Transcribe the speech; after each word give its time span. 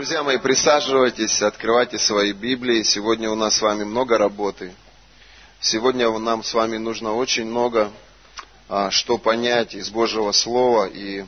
Друзья 0.00 0.22
мои, 0.22 0.38
присаживайтесь, 0.38 1.42
открывайте 1.42 1.98
свои 1.98 2.32
Библии. 2.32 2.82
Сегодня 2.84 3.30
у 3.30 3.34
нас 3.34 3.56
с 3.56 3.60
вами 3.60 3.84
много 3.84 4.16
работы. 4.16 4.72
Сегодня 5.60 6.10
нам 6.10 6.42
с 6.42 6.54
вами 6.54 6.78
нужно 6.78 7.14
очень 7.14 7.44
много, 7.44 7.92
а, 8.70 8.90
что 8.90 9.18
понять 9.18 9.74
из 9.74 9.90
Божьего 9.90 10.32
Слова 10.32 10.86
и 10.86 11.26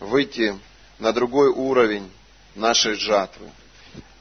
выйти 0.00 0.58
на 0.98 1.12
другой 1.12 1.48
уровень 1.48 2.10
нашей 2.54 2.94
жатвы. 2.94 3.46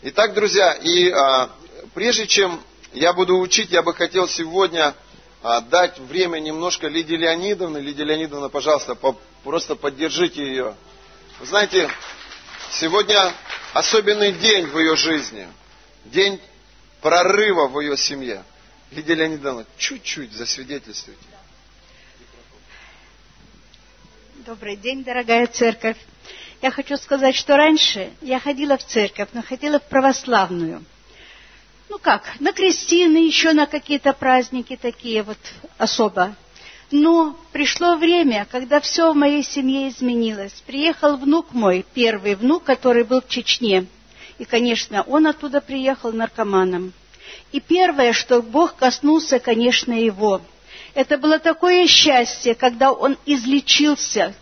Итак, 0.02 0.34
друзья, 0.34 0.74
и 0.74 1.10
а, 1.10 1.50
прежде 1.94 2.28
чем 2.28 2.60
я 2.92 3.14
буду 3.14 3.38
учить, 3.38 3.72
я 3.72 3.84
бы 3.84 3.94
хотел 3.94 4.28
сегодня 4.28 4.94
а, 5.42 5.62
дать 5.62 5.98
время 5.98 6.40
немножко 6.40 6.90
Лидии 6.90 7.16
Леонидовне. 7.16 7.80
Лидия 7.80 8.04
Леонидовна, 8.04 8.50
пожалуйста, 8.50 8.96
по, 8.96 9.16
просто 9.46 9.76
поддержите 9.78 10.46
ее. 10.46 10.76
Вы 11.40 11.46
знаете, 11.46 11.90
сегодня 12.70 13.34
особенный 13.74 14.32
день 14.34 14.68
в 14.68 14.80
ее 14.80 14.96
жизни. 14.96 15.48
День 16.06 16.40
прорыва 17.02 17.68
в 17.68 17.80
ее 17.80 17.98
семье. 17.98 18.44
Лидия 18.92 19.16
Леонидовна, 19.16 19.66
чуть-чуть 19.78 20.32
засвидетельствуйте. 20.32 21.20
Добрый 24.46 24.76
день, 24.76 25.04
дорогая 25.04 25.48
церковь. 25.48 25.98
Я 26.62 26.70
хочу 26.70 26.98
сказать, 26.98 27.36
что 27.36 27.58
раньше 27.58 28.14
я 28.22 28.40
ходила 28.40 28.78
в 28.78 28.86
церковь, 28.86 29.30
но 29.34 29.42
ходила 29.42 29.80
в 29.80 29.88
православную. 29.88 30.84
Ну 31.90 31.98
как, 31.98 32.40
на 32.40 32.54
крестины, 32.54 33.26
еще 33.26 33.54
на 33.54 33.66
какие-то 33.66 34.14
праздники 34.14 34.78
такие 34.78 35.24
вот 35.24 35.38
особо. 35.78 36.36
Но 36.96 37.36
пришло 37.52 37.96
время, 37.96 38.46
когда 38.52 38.80
все 38.80 39.12
в 39.12 39.16
моей 39.16 39.42
семье 39.42 39.90
изменилось. 39.90 40.54
Приехал 40.68 41.18
внук 41.18 41.48
мой, 41.52 41.84
первый 41.96 42.36
внук, 42.36 42.66
который 42.66 43.04
был 43.04 43.20
в 43.20 43.28
Чечне. 43.28 43.88
И, 44.38 44.46
конечно, 44.46 45.02
он 45.02 45.26
оттуда 45.26 45.60
приехал 45.60 46.12
наркоманом. 46.12 46.94
И 47.52 47.60
первое, 47.60 48.14
что 48.14 48.44
Бог 48.44 48.76
коснулся, 48.76 49.40
конечно, 49.40 49.92
его. 49.92 50.40
Это 50.94 51.18
было 51.18 51.40
такое 51.40 51.88
счастье, 51.88 52.54
когда 52.54 52.92
он 52.92 53.18
излечился. 53.26 54.36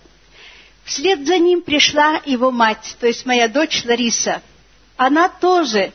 Вслед 0.84 1.26
за 1.26 1.38
ним 1.38 1.62
пришла 1.62 2.20
его 2.26 2.52
мать, 2.52 2.98
то 3.00 3.08
есть 3.08 3.26
моя 3.26 3.48
дочь 3.48 3.86
Лариса. 3.86 4.42
Она 4.98 5.30
тоже 5.30 5.94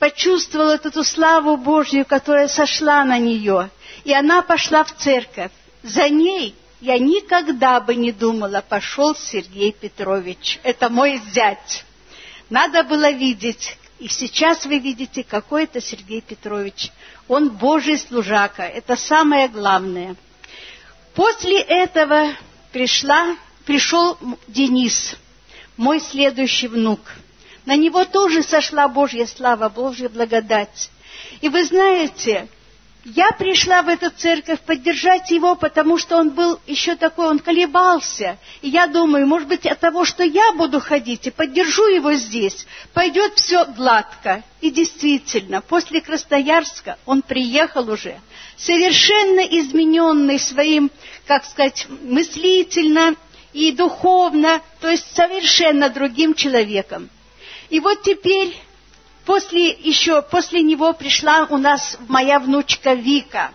почувствовала 0.00 0.74
эту 0.74 1.04
славу 1.04 1.56
Божью, 1.56 2.04
которая 2.04 2.48
сошла 2.48 3.04
на 3.04 3.20
нее. 3.20 3.70
И 4.02 4.12
она 4.12 4.42
пошла 4.42 4.82
в 4.82 4.96
церковь. 4.96 5.52
За 5.82 6.08
ней 6.08 6.54
я 6.80 6.98
никогда 6.98 7.80
бы 7.80 7.94
не 7.94 8.12
думала, 8.12 8.64
пошел 8.66 9.14
Сергей 9.14 9.72
Петрович. 9.72 10.58
Это 10.62 10.88
мой 10.88 11.20
зять. 11.32 11.84
Надо 12.50 12.82
было 12.84 13.10
видеть, 13.10 13.76
и 13.98 14.08
сейчас 14.08 14.66
вы 14.66 14.78
видите, 14.78 15.24
какой 15.24 15.64
это 15.64 15.80
Сергей 15.80 16.20
Петрович. 16.20 16.90
Он 17.28 17.50
Божий 17.50 17.98
служака, 17.98 18.66
это 18.66 18.96
самое 18.96 19.48
главное. 19.48 20.16
После 21.14 21.60
этого 21.60 22.32
пришла, 22.72 23.36
пришел 23.64 24.18
Денис, 24.48 25.14
мой 25.76 26.00
следующий 26.00 26.68
внук. 26.68 27.00
На 27.64 27.76
него 27.76 28.04
тоже 28.04 28.42
сошла 28.42 28.88
Божья 28.88 29.26
слава, 29.26 29.68
Божья 29.68 30.08
благодать. 30.08 30.90
И 31.40 31.48
вы 31.48 31.64
знаете, 31.64 32.48
я 33.04 33.32
пришла 33.32 33.82
в 33.82 33.88
эту 33.88 34.10
церковь 34.10 34.60
поддержать 34.60 35.30
его, 35.30 35.56
потому 35.56 35.98
что 35.98 36.16
он 36.16 36.30
был 36.30 36.60
еще 36.66 36.94
такой, 36.94 37.26
он 37.26 37.40
колебался. 37.40 38.38
И 38.60 38.68
я 38.68 38.86
думаю, 38.86 39.26
может 39.26 39.48
быть, 39.48 39.66
от 39.66 39.80
того, 39.80 40.04
что 40.04 40.22
я 40.22 40.52
буду 40.52 40.78
ходить 40.80 41.26
и 41.26 41.30
поддержу 41.30 41.84
его 41.86 42.12
здесь, 42.12 42.66
пойдет 42.94 43.34
все 43.34 43.64
гладко. 43.64 44.44
И 44.60 44.70
действительно, 44.70 45.60
после 45.60 46.00
Красноярска 46.00 46.96
он 47.04 47.22
приехал 47.22 47.90
уже, 47.90 48.20
совершенно 48.56 49.40
измененный 49.40 50.38
своим, 50.38 50.90
как 51.26 51.44
сказать, 51.44 51.86
мыслительно 52.02 53.16
и 53.52 53.72
духовно, 53.72 54.60
то 54.80 54.88
есть 54.88 55.12
совершенно 55.14 55.90
другим 55.90 56.34
человеком. 56.34 57.10
И 57.68 57.80
вот 57.80 58.02
теперь 58.02 58.56
После, 59.24 59.70
еще, 59.70 60.22
после 60.22 60.62
него 60.62 60.92
пришла 60.92 61.46
у 61.50 61.56
нас 61.56 61.96
моя 62.08 62.38
внучка 62.38 62.94
Вика. 62.94 63.52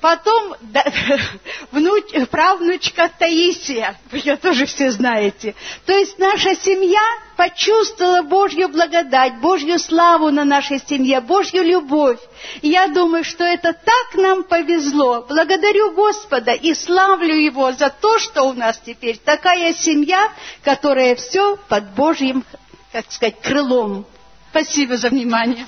Потом 0.00 0.54
да, 0.60 0.84
внуч, 1.72 2.04
правнучка 2.30 3.10
Таисия, 3.18 3.98
вы 4.12 4.18
ее 4.18 4.36
тоже 4.36 4.66
все 4.66 4.92
знаете. 4.92 5.56
То 5.86 5.92
есть 5.92 6.18
наша 6.20 6.54
семья 6.54 7.00
почувствовала 7.36 8.22
Божью 8.22 8.68
благодать, 8.68 9.40
Божью 9.40 9.78
славу 9.78 10.30
на 10.30 10.44
нашей 10.44 10.78
семье, 10.78 11.20
Божью 11.20 11.64
любовь. 11.64 12.20
И 12.62 12.68
я 12.68 12.86
думаю, 12.88 13.24
что 13.24 13.42
это 13.42 13.72
так 13.72 14.14
нам 14.14 14.44
повезло. 14.44 15.26
Благодарю 15.28 15.92
Господа 15.92 16.52
и 16.52 16.74
славлю 16.74 17.34
Его 17.34 17.72
за 17.72 17.90
то, 17.90 18.20
что 18.20 18.44
у 18.44 18.52
нас 18.52 18.80
теперь 18.84 19.18
такая 19.18 19.72
семья, 19.72 20.32
которая 20.62 21.16
все 21.16 21.56
под 21.68 21.90
Божьим, 21.94 22.44
как 22.92 23.10
сказать, 23.10 23.40
крылом. 23.40 24.06
Спасибо 24.50 24.96
за 24.96 25.10
внимание. 25.10 25.66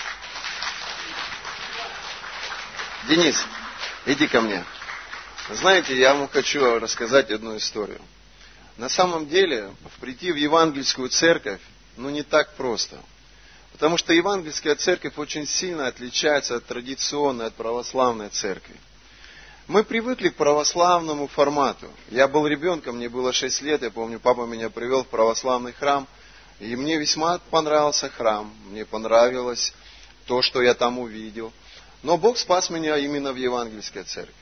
Денис, 3.08 3.36
иди 4.06 4.26
ко 4.26 4.41
мне. 4.41 4.64
Знаете, 5.50 5.98
я 5.98 6.14
вам 6.14 6.28
хочу 6.28 6.78
рассказать 6.78 7.30
одну 7.30 7.56
историю. 7.58 8.00
На 8.78 8.88
самом 8.88 9.28
деле, 9.28 9.70
прийти 10.00 10.32
в 10.32 10.36
евангельскую 10.36 11.10
церковь, 11.10 11.60
ну, 11.96 12.08
не 12.08 12.22
так 12.22 12.54
просто. 12.54 12.96
Потому 13.72 13.98
что 13.98 14.14
евангельская 14.14 14.74
церковь 14.76 15.19
очень 15.19 15.46
сильно 15.46 15.86
отличается 15.86 16.56
от 16.56 16.64
традиционной, 16.64 17.46
от 17.46 17.54
православной 17.54 18.30
церкви. 18.30 18.76
Мы 19.66 19.84
привыкли 19.84 20.30
к 20.30 20.36
православному 20.36 21.28
формату. 21.28 21.90
Я 22.08 22.28
был 22.28 22.46
ребенком, 22.46 22.96
мне 22.96 23.08
было 23.10 23.32
6 23.32 23.60
лет, 23.62 23.82
я 23.82 23.90
помню, 23.90 24.19
папа 24.19 24.46
меня 24.46 24.70
привел 24.70 25.04
в 25.04 25.08
православный 25.08 25.72
храм– 25.74 26.08
и 26.60 26.76
мне 26.76 26.98
весьма 26.98 27.38
понравился 27.50 28.09
храм, 28.10 28.53
мне 28.69 28.84
понравилось 28.84 29.72
то, 30.26 30.43
что 30.43 30.62
я 30.62 30.75
там 30.75 30.98
увидел. 30.98 31.53
Но 32.03 32.16
Бог 32.16 32.38
спас 32.38 32.71
меня 32.71 32.97
именно 32.98 33.32
в 33.32 33.37
евангельской 33.37 34.04
церкви. 34.04 34.34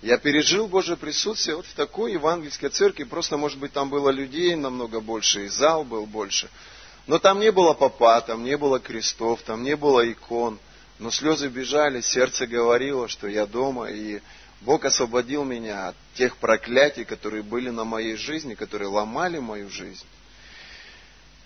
Я 0.00 0.18
пережил 0.18 0.68
Божье 0.68 0.96
присутствие 0.96 1.56
вот 1.56 1.66
в 1.66 1.74
такой 1.74 2.12
евангельской 2.12 2.68
церкви. 2.68 3.04
Просто, 3.04 3.36
может 3.36 3.58
быть, 3.58 3.72
там 3.72 3.90
было 3.90 4.10
людей 4.10 4.54
намного 4.54 5.00
больше, 5.00 5.46
и 5.46 5.48
зал 5.48 5.84
был 5.84 6.06
больше. 6.06 6.48
Но 7.06 7.18
там 7.18 7.40
не 7.40 7.50
было 7.50 7.74
попа, 7.74 8.20
там 8.20 8.44
не 8.44 8.56
было 8.56 8.78
крестов, 8.80 9.42
там 9.42 9.62
не 9.62 9.76
было 9.76 10.10
икон. 10.10 10.58
Но 10.98 11.10
слезы 11.10 11.48
бежали, 11.48 12.00
сердце 12.00 12.46
говорило, 12.46 13.08
что 13.08 13.26
я 13.26 13.46
дома, 13.46 13.90
и 13.90 14.20
Бог 14.60 14.84
освободил 14.84 15.42
меня 15.44 15.88
от 15.88 15.96
тех 16.14 16.36
проклятий, 16.36 17.04
которые 17.04 17.42
были 17.42 17.70
на 17.70 17.84
моей 17.84 18.14
жизни, 18.14 18.54
которые 18.54 18.88
ломали 18.88 19.38
мою 19.38 19.68
жизнь. 19.68 20.06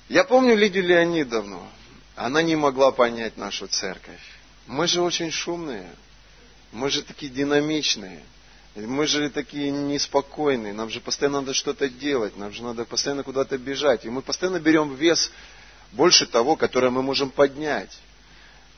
Я 0.08 0.24
помню 0.24 0.56
Лидию 0.56 0.84
Леонидовну. 0.84 1.68
Она 2.16 2.40
не 2.40 2.56
могла 2.56 2.92
понять 2.92 3.36
нашу 3.36 3.66
церковь. 3.66 4.20
Мы 4.66 4.86
же 4.86 5.02
очень 5.02 5.30
шумные. 5.30 5.90
Мы 6.72 6.88
же 6.88 7.02
такие 7.02 7.30
динамичные. 7.30 8.22
Мы 8.74 9.06
же 9.06 9.28
такие 9.28 9.70
неспокойные. 9.70 10.72
Нам 10.72 10.88
же 10.88 11.00
постоянно 11.00 11.40
надо 11.40 11.52
что-то 11.52 11.90
делать. 11.90 12.38
Нам 12.38 12.52
же 12.52 12.62
надо 12.62 12.86
постоянно 12.86 13.22
куда-то 13.22 13.58
бежать. 13.58 14.06
И 14.06 14.10
мы 14.10 14.22
постоянно 14.22 14.60
берем 14.60 14.94
вес 14.94 15.30
больше 15.92 16.26
того, 16.26 16.56
которое 16.56 16.88
мы 16.90 17.02
можем 17.02 17.30
поднять. 17.30 17.98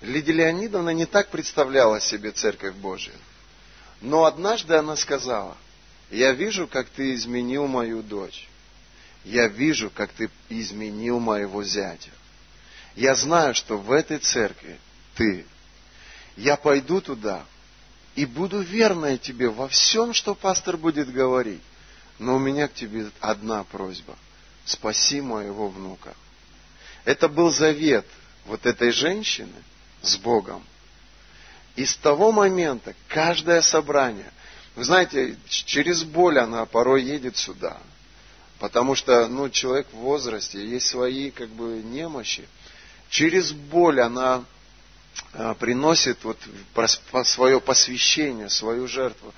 Лидия 0.01 0.33
Леонидовна 0.33 0.91
не 0.91 1.07
так 1.07 1.29
представляла 1.29 2.01
себе 2.01 2.33
Церковь 2.33 2.75
Божию. 2.75 3.17
Но 4.01 4.25
однажды 4.25 4.75
она 4.75 4.97
сказала, 4.97 5.57
я 6.11 6.33
вижу, 6.33 6.67
как 6.67 6.89
ты 6.89 7.15
изменил 7.15 7.69
мою 7.69 8.03
дочь 8.03 8.50
я 9.25 9.49
вижу, 9.49 9.91
как 9.91 10.13
ты 10.13 10.31
изменил 10.49 11.21
моего 11.21 11.63
зятя. 11.63 12.11
Я 12.97 13.15
знаю, 13.15 13.55
что 13.55 13.77
в 13.77 13.93
этой 13.93 14.19
церкви 14.19 14.79
ты. 15.15 15.47
Я 16.37 16.57
пойду 16.57 17.01
туда 17.01 17.45
и 18.15 18.25
буду 18.25 18.61
верной 18.61 19.19
тебе 19.19 19.49
во 19.49 19.69
всем, 19.69 20.13
что 20.13 20.35
пастор 20.35 20.77
будет 20.77 21.13
говорить. 21.13 21.63
Но 22.19 22.37
у 22.37 22.39
меня 22.39 22.69
к 22.69 22.75
тебе 22.75 23.11
одна 23.21 23.65
просьба. 23.65 24.17
Спаси 24.65 25.21
моего 25.21 25.69
внука. 25.69 26.15
Это 27.05 27.29
был 27.29 27.51
завет 27.51 28.07
вот 28.45 28.67
этой 28.67 28.91
женщины 28.91 29.55
с 30.03 30.17
Богом. 30.17 30.65
И 31.77 31.87
с 31.87 31.97
того 31.97 32.33
момента 32.33 32.95
каждое 33.09 33.63
собрание, 33.63 34.31
вы 34.77 34.85
знаете, 34.85 35.37
через 35.49 36.03
боль 36.03 36.39
она 36.39 36.67
порой 36.67 37.03
едет 37.03 37.37
сюда, 37.37 37.79
Потому 38.61 38.95
что 38.95 39.27
ну, 39.27 39.49
человек 39.49 39.89
в 39.91 39.97
возрасте, 39.97 40.65
есть 40.65 40.87
свои 40.87 41.31
как 41.31 41.49
бы 41.49 41.83
немощи. 41.83 42.47
Через 43.09 43.53
боль 43.53 44.01
она 44.03 44.45
а, 45.33 45.55
приносит 45.55 46.23
вот 46.25 46.39
свое 47.25 47.59
посвящение, 47.59 48.51
свою 48.51 48.87
жертву 48.87 49.33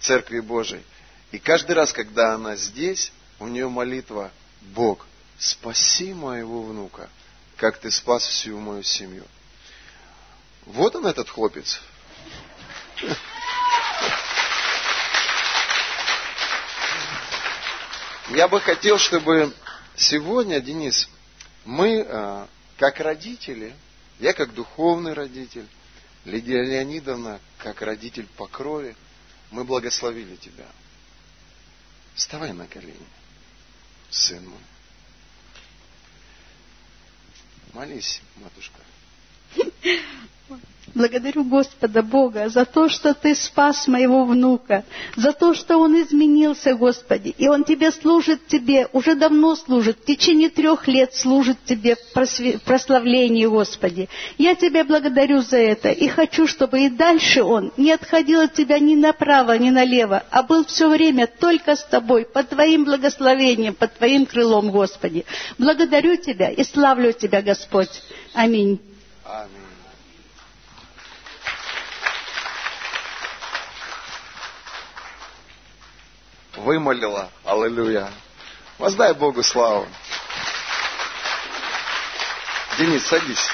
Церкви 0.00 0.40
Божией. 0.40 0.82
И 1.30 1.38
каждый 1.38 1.76
раз, 1.76 1.92
когда 1.92 2.34
она 2.34 2.56
здесь, 2.56 3.12
у 3.38 3.46
нее 3.46 3.68
молитва, 3.68 4.32
Бог, 4.60 5.06
спаси 5.38 6.12
моего 6.12 6.62
внука. 6.62 7.08
как 7.56 7.78
ты 7.78 7.92
спас 7.92 8.26
всю 8.26 8.58
мою 8.58 8.82
семью. 8.82 9.24
Вот 10.66 10.96
он 10.96 11.06
этот 11.06 11.28
хлопец. 11.28 11.80
Я 18.30 18.46
бы 18.46 18.60
хотел, 18.60 18.98
чтобы 18.98 19.54
сегодня, 19.96 20.60
Денис, 20.60 21.08
мы, 21.64 22.04
э, 22.06 22.46
как 22.76 23.00
родители, 23.00 23.74
я 24.18 24.34
как 24.34 24.52
духовный 24.52 25.14
родитель, 25.14 25.66
Лидия 26.26 26.62
Леонидовна, 26.62 27.40
как 27.56 27.80
родитель 27.80 28.26
по 28.36 28.46
крови, 28.46 28.94
мы 29.50 29.64
благословили 29.64 30.36
тебя. 30.36 30.66
Вставай 32.14 32.52
на 32.52 32.66
колени, 32.66 33.06
сын 34.10 34.46
мой. 34.46 34.60
Молись, 37.72 38.20
матушка. 38.36 38.80
Благодарю 40.94 41.44
Господа 41.44 42.02
Бога 42.02 42.48
за 42.48 42.64
то, 42.64 42.88
что 42.88 43.14
Ты 43.14 43.34
спас 43.34 43.86
моего 43.86 44.24
внука, 44.24 44.84
за 45.16 45.32
то, 45.32 45.54
что 45.54 45.78
он 45.78 46.00
изменился, 46.00 46.74
Господи, 46.74 47.34
и 47.36 47.46
он 47.46 47.64
Тебе 47.64 47.92
служит 47.92 48.46
Тебе, 48.46 48.88
уже 48.92 49.14
давно 49.14 49.54
служит, 49.54 49.98
в 49.98 50.04
течение 50.04 50.48
трех 50.48 50.88
лет 50.88 51.14
служит 51.14 51.58
Тебе 51.64 51.94
в 51.94 52.62
прославлении, 52.64 53.46
Господи. 53.46 54.08
Я 54.38 54.54
Тебя 54.54 54.84
благодарю 54.84 55.42
за 55.42 55.58
это 55.58 55.90
и 55.90 56.08
хочу, 56.08 56.46
чтобы 56.46 56.80
и 56.80 56.88
дальше 56.88 57.42
он 57.42 57.72
не 57.76 57.92
отходил 57.92 58.40
от 58.40 58.54
Тебя 58.54 58.78
ни 58.78 58.94
направо, 58.94 59.56
ни 59.58 59.70
налево, 59.70 60.24
а 60.30 60.42
был 60.42 60.64
все 60.64 60.88
время 60.88 61.26
только 61.26 61.76
с 61.76 61.84
Тобой, 61.84 62.24
под 62.24 62.48
Твоим 62.48 62.84
благословением, 62.84 63.74
под 63.74 63.94
Твоим 63.94 64.26
крылом, 64.26 64.70
Господи. 64.70 65.24
Благодарю 65.58 66.16
Тебя 66.16 66.50
и 66.50 66.64
славлю 66.64 67.12
Тебя, 67.12 67.42
Господь. 67.42 68.02
Аминь. 68.34 68.80
Аминь. 69.24 69.67
Вымолила. 76.58 77.30
Аллилуйя. 77.44 78.10
Воздай 78.78 79.14
Богу 79.14 79.42
славу. 79.42 79.86
Денис, 82.78 83.04
садись. 83.06 83.48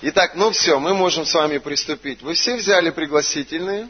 Итак, 0.00 0.36
ну 0.36 0.50
все, 0.52 0.78
мы 0.78 0.94
можем 0.94 1.26
с 1.26 1.34
вами 1.34 1.58
приступить. 1.58 2.22
Вы 2.22 2.34
все 2.34 2.56
взяли 2.56 2.90
пригласительные. 2.90 3.88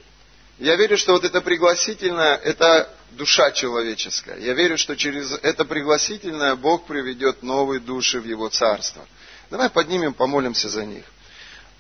Я 0.59 0.75
верю, 0.75 0.97
что 0.99 1.13
вот 1.13 1.25
это 1.25 1.41
пригласительное, 1.41 2.35
это 2.37 2.93
душа 3.13 3.53
человеческая. 3.53 4.39
Я 4.39 4.55
верю, 4.55 4.77
что 4.77 4.97
через 4.97 5.33
это 5.43 5.65
пригласительное 5.65 6.57
Бог 6.57 6.87
приведет 6.87 7.43
новые 7.43 7.79
души 7.79 8.21
в 8.21 8.25
Его 8.25 8.49
Царство. 8.49 9.07
Давай 9.51 9.71
поднимем, 9.71 10.15
помолимся 10.15 10.69
за 10.69 10.85
них. 10.85 11.05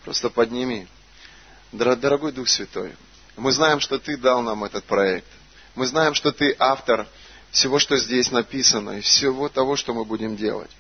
Просто 0.05 0.31
подними. 0.31 0.87
Дорогой 1.73 2.33
Дух 2.33 2.49
Святой, 2.49 2.95
мы 3.37 3.53
знаем, 3.53 3.81
что 3.81 3.99
Ты 3.99 4.17
дал 4.17 4.43
нам 4.43 4.65
этот 4.65 4.85
проект. 4.85 5.27
Мы 5.79 5.87
знаем, 5.87 6.15
что 6.15 6.33
Ты 6.33 6.57
автор 6.59 7.07
всего, 7.53 7.79
что 7.79 7.97
здесь 7.99 8.33
написано, 8.33 8.99
и 8.99 9.01
всего 9.01 9.49
того, 9.49 9.77
что 9.77 9.95
мы 9.95 10.05
будем 10.05 10.37
делать. 10.37 10.71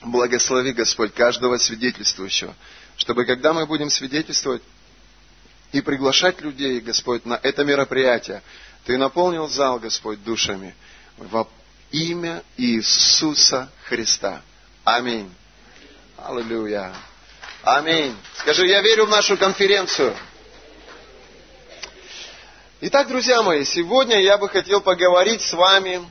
Благослови, 0.00 0.72
Господь, 0.72 1.12
каждого 1.12 1.58
свидетельствующего, 1.58 2.54
чтобы 2.96 3.26
когда 3.26 3.52
мы 3.52 3.66
будем 3.66 3.90
свидетельствовать 3.90 4.62
и 5.72 5.82
приглашать 5.82 6.40
людей, 6.40 6.80
Господь, 6.80 7.26
на 7.26 7.38
это 7.42 7.62
мероприятие, 7.62 8.42
Ты 8.86 8.96
наполнил 8.96 9.48
зал, 9.48 9.78
Господь, 9.78 10.24
душами 10.24 10.74
во 11.18 11.46
имя 11.90 12.42
Иисуса 12.56 13.70
Христа. 13.84 14.40
Аминь. 14.82 15.30
Аллилуйя. 16.16 16.94
Аминь. 17.62 18.16
Скажи, 18.38 18.66
я 18.66 18.80
верю 18.80 19.04
в 19.04 19.10
нашу 19.10 19.36
конференцию. 19.36 20.16
Итак, 22.78 23.08
друзья 23.08 23.42
мои, 23.42 23.64
сегодня 23.64 24.20
я 24.20 24.36
бы 24.36 24.50
хотел 24.50 24.82
поговорить 24.82 25.40
с 25.40 25.54
вами 25.54 26.06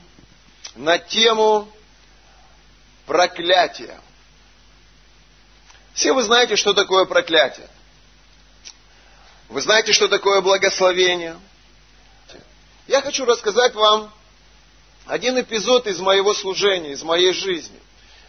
на 0.74 0.98
тему 0.98 1.68
проклятия. 3.06 4.00
Все 5.94 6.12
вы 6.12 6.24
знаете, 6.24 6.56
что 6.56 6.74
такое 6.74 7.04
проклятие. 7.04 7.68
Вы 9.48 9.60
знаете, 9.60 9.92
что 9.92 10.08
такое 10.08 10.40
благословение. 10.40 11.38
Я 12.88 13.00
хочу 13.00 13.24
рассказать 13.24 13.76
вам 13.76 14.12
один 15.06 15.40
эпизод 15.40 15.86
из 15.86 16.00
моего 16.00 16.34
служения, 16.34 16.94
из 16.94 17.04
моей 17.04 17.32
жизни. 17.32 17.78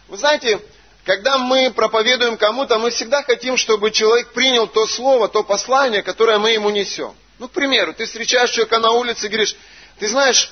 Вы 0.06 0.16
знаете, 0.16 0.60
когда 1.02 1.38
мы 1.38 1.72
проповедуем 1.72 2.36
кому-то, 2.36 2.78
мы 2.78 2.90
всегда 2.90 3.24
хотим, 3.24 3.56
чтобы 3.56 3.90
человек 3.90 4.32
принял 4.32 4.68
то 4.68 4.86
слово, 4.86 5.26
то 5.26 5.42
послание, 5.42 6.04
которое 6.04 6.38
мы 6.38 6.52
ему 6.52 6.70
несем. 6.70 7.16
Ну, 7.38 7.48
к 7.48 7.52
примеру, 7.52 7.94
ты 7.94 8.06
встречаешь 8.06 8.50
человека 8.50 8.78
на 8.78 8.90
улице 8.90 9.26
и 9.26 9.28
говоришь, 9.28 9.54
ты 9.98 10.08
знаешь, 10.08 10.50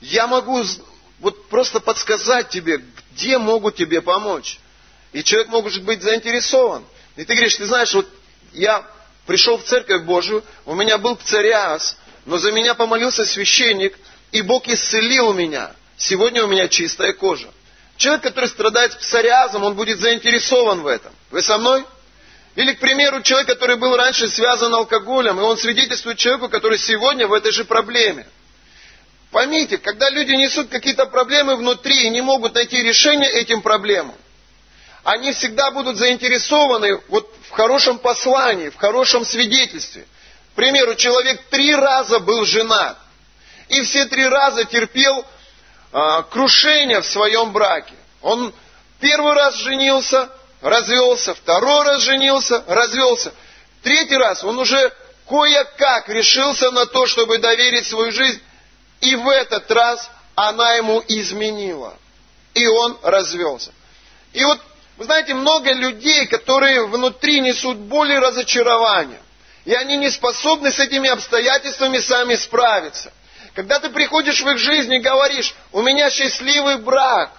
я 0.00 0.26
могу 0.26 0.62
вот 1.20 1.48
просто 1.48 1.80
подсказать 1.80 2.50
тебе, 2.50 2.80
где 3.12 3.38
могут 3.38 3.76
тебе 3.76 4.00
помочь. 4.02 4.58
И 5.12 5.24
человек 5.24 5.48
может 5.48 5.82
быть 5.84 6.02
заинтересован. 6.02 6.84
И 7.16 7.24
ты 7.24 7.34
говоришь, 7.34 7.56
ты 7.56 7.66
знаешь, 7.66 7.92
вот 7.94 8.06
я 8.52 8.86
пришел 9.26 9.58
в 9.58 9.64
церковь 9.64 10.02
Божию, 10.02 10.44
у 10.64 10.74
меня 10.74 10.98
был 10.98 11.16
пцариаз, 11.16 11.96
но 12.26 12.38
за 12.38 12.52
меня 12.52 12.74
помолился 12.74 13.24
священник, 13.24 13.98
и 14.32 14.42
Бог 14.42 14.68
исцелил 14.68 15.32
меня. 15.32 15.72
Сегодня 15.96 16.44
у 16.44 16.46
меня 16.46 16.68
чистая 16.68 17.12
кожа. 17.12 17.48
Человек, 17.96 18.22
который 18.22 18.48
страдает 18.48 18.96
псориазом, 18.98 19.64
он 19.64 19.74
будет 19.74 19.98
заинтересован 19.98 20.82
в 20.82 20.86
этом. 20.86 21.12
Вы 21.30 21.42
со 21.42 21.58
мной? 21.58 21.84
Или, 22.58 22.72
к 22.72 22.80
примеру, 22.80 23.22
человек, 23.22 23.46
который 23.46 23.76
был 23.76 23.96
раньше 23.96 24.26
связан 24.26 24.74
алкоголем, 24.74 25.38
и 25.38 25.44
он 25.44 25.56
свидетельствует 25.56 26.18
человеку, 26.18 26.48
который 26.48 26.76
сегодня 26.76 27.28
в 27.28 27.32
этой 27.32 27.52
же 27.52 27.64
проблеме. 27.64 28.26
Поймите, 29.30 29.78
когда 29.78 30.10
люди 30.10 30.32
несут 30.32 30.68
какие-то 30.68 31.06
проблемы 31.06 31.54
внутри 31.54 32.06
и 32.06 32.10
не 32.10 32.20
могут 32.20 32.56
найти 32.56 32.82
решение 32.82 33.30
этим 33.30 33.62
проблемам, 33.62 34.16
они 35.04 35.30
всегда 35.34 35.70
будут 35.70 35.98
заинтересованы 35.98 37.00
вот 37.06 37.32
в 37.48 37.50
хорошем 37.50 38.00
послании, 38.00 38.70
в 38.70 38.76
хорошем 38.76 39.24
свидетельстве. 39.24 40.04
К 40.52 40.56
примеру, 40.56 40.96
человек 40.96 41.40
три 41.50 41.72
раза 41.76 42.18
был 42.18 42.44
женат, 42.44 42.98
и 43.68 43.82
все 43.82 44.06
три 44.06 44.26
раза 44.26 44.64
терпел 44.64 45.24
а, 45.92 46.22
крушение 46.22 47.02
в 47.02 47.06
своем 47.06 47.52
браке. 47.52 47.94
Он 48.20 48.52
первый 48.98 49.34
раз 49.34 49.54
женился, 49.58 50.28
развелся, 50.60 51.34
второй 51.34 51.84
раз 51.84 52.02
женился, 52.02 52.64
развелся. 52.66 53.32
Третий 53.82 54.16
раз 54.16 54.42
он 54.44 54.58
уже 54.58 54.92
кое-как 55.28 56.08
решился 56.08 56.70
на 56.70 56.86
то, 56.86 57.06
чтобы 57.06 57.38
доверить 57.38 57.86
свою 57.86 58.10
жизнь, 58.12 58.40
и 59.00 59.14
в 59.14 59.28
этот 59.28 59.70
раз 59.70 60.10
она 60.34 60.74
ему 60.74 61.02
изменила. 61.06 61.96
И 62.54 62.66
он 62.66 62.98
развелся. 63.02 63.72
И 64.32 64.44
вот, 64.44 64.60
вы 64.96 65.04
знаете, 65.04 65.34
много 65.34 65.72
людей, 65.72 66.26
которые 66.26 66.86
внутри 66.86 67.40
несут 67.40 67.76
боль 67.76 68.12
и 68.12 68.18
разочарование. 68.18 69.20
И 69.64 69.74
они 69.74 69.96
не 69.96 70.10
способны 70.10 70.72
с 70.72 70.78
этими 70.78 71.10
обстоятельствами 71.10 71.98
сами 71.98 72.34
справиться. 72.36 73.12
Когда 73.54 73.80
ты 73.80 73.90
приходишь 73.90 74.40
в 74.40 74.48
их 74.48 74.58
жизнь 74.58 74.92
и 74.94 75.00
говоришь, 75.00 75.54
у 75.72 75.82
меня 75.82 76.10
счастливый 76.10 76.78
брак, 76.78 77.32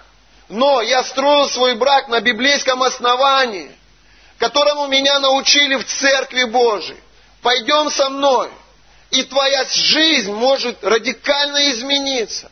но 0.50 0.82
я 0.82 1.04
строил 1.04 1.48
свой 1.48 1.76
брак 1.76 2.08
на 2.08 2.20
библейском 2.20 2.82
основании, 2.82 3.70
которому 4.38 4.88
меня 4.88 5.20
научили 5.20 5.76
в 5.76 5.86
Церкви 5.86 6.44
Божией. 6.44 6.98
Пойдем 7.40 7.88
со 7.90 8.10
мной, 8.10 8.50
и 9.10 9.22
твоя 9.22 9.64
жизнь 9.64 10.32
может 10.32 10.82
радикально 10.82 11.70
измениться. 11.70 12.50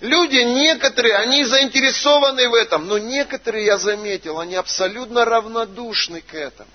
Люди 0.00 0.38
некоторые, 0.38 1.16
они 1.16 1.44
заинтересованы 1.44 2.48
в 2.48 2.54
этом, 2.54 2.86
но 2.86 2.98
некоторые, 2.98 3.66
я 3.66 3.76
заметил, 3.78 4.40
они 4.40 4.54
абсолютно 4.54 5.24
равнодушны 5.24 6.22
к 6.22 6.34
этому. 6.34 6.70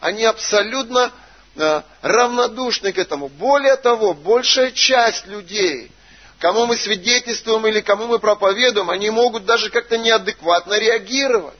Они 0.00 0.24
абсолютно 0.24 1.12
э, 1.56 1.82
равнодушны 2.02 2.92
к 2.92 2.98
этому. 2.98 3.28
Более 3.28 3.76
того, 3.76 4.12
большая 4.12 4.70
часть 4.70 5.26
людей– 5.26 5.90
кому 6.42 6.66
мы 6.66 6.76
свидетельствуем 6.76 7.64
или 7.68 7.80
кому 7.80 8.08
мы 8.08 8.18
проповедуем, 8.18 8.90
они 8.90 9.10
могут 9.10 9.44
даже 9.44 9.70
как-то 9.70 9.96
неадекватно 9.96 10.76
реагировать. 10.76 11.54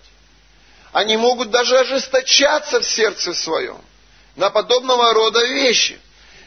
Они 0.93 1.17
могут 1.17 1.51
даже 1.51 1.79
ожесточаться 1.79 2.81
в 2.81 2.85
сердце 2.85 3.33
своем 3.33 3.81
на 4.35 4.51
подобного 4.51 5.15
рода 5.15 5.47
вещи. 5.47 6.01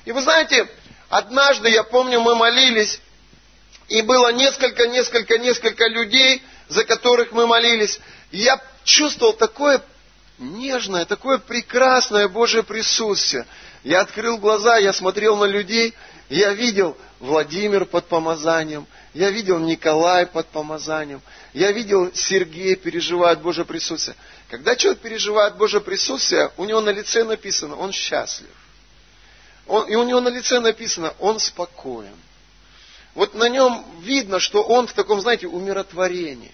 И 0.04 0.12
вы 0.12 0.22
знаете, 0.22 0.68
однажды, 1.08 1.70
я 1.70 1.84
помню, 1.84 2.20
мы 2.20 2.36
молились, 2.36 3.00
и 3.88 4.02
было 4.02 4.34
несколько, 4.34 4.86
несколько, 4.86 5.38
несколько 5.38 5.88
людей, 5.88 6.44
за 6.68 6.84
которых 6.84 7.32
мы 7.32 7.48
молились. 7.48 8.02
Я 8.32 8.62
чувствовал 8.84 9.32
такое 9.32 9.82
нежное, 10.40 11.06
такое 11.06 11.38
прекрасное 11.38 12.28
Божье 12.28 12.64
присутствие. 12.64 13.48
Я 13.86 14.02
открыл 14.02 14.38
глаза, 14.40 14.76
я 14.76 14.92
смотрел 14.92 15.38
на 15.38 15.46
людей, 15.46 15.94
я 16.28 16.52
видел 16.52 16.98
Владимир 17.26 17.86
под 17.86 18.06
помазанием, 18.08 18.86
я 19.14 19.32
видел 19.32 19.60
Николай 19.60 20.26
под 20.26 20.48
помазанием, 20.48 21.22
Я 21.54 21.72
видел, 21.72 22.12
Сергей 22.14 22.76
переживает 22.76 23.42
Божье 23.42 23.66
присутствие. 23.66 24.16
Когда 24.50 24.76
человек 24.76 25.02
переживает 25.02 25.56
Божье 25.56 25.82
присутствие, 25.82 26.52
у 26.58 26.66
него 26.66 26.82
на 26.82 26.92
лице 26.92 27.24
написано, 27.24 27.76
он 27.76 27.92
счастлив. 27.92 28.50
Он, 29.68 29.88
и 29.88 29.96
у 29.96 30.04
него 30.04 30.22
на 30.22 30.30
лице 30.30 30.60
написано, 30.60 31.14
он 31.20 31.40
спокоен. 31.40 32.16
Вот 33.16 33.34
на 33.34 33.50
нем 33.50 33.84
видно, 34.02 34.40
что 34.40 34.62
он 34.62 34.88
в 34.88 34.94
таком, 34.94 35.22
знаете, 35.22 35.48
умиротворении. 35.48 36.52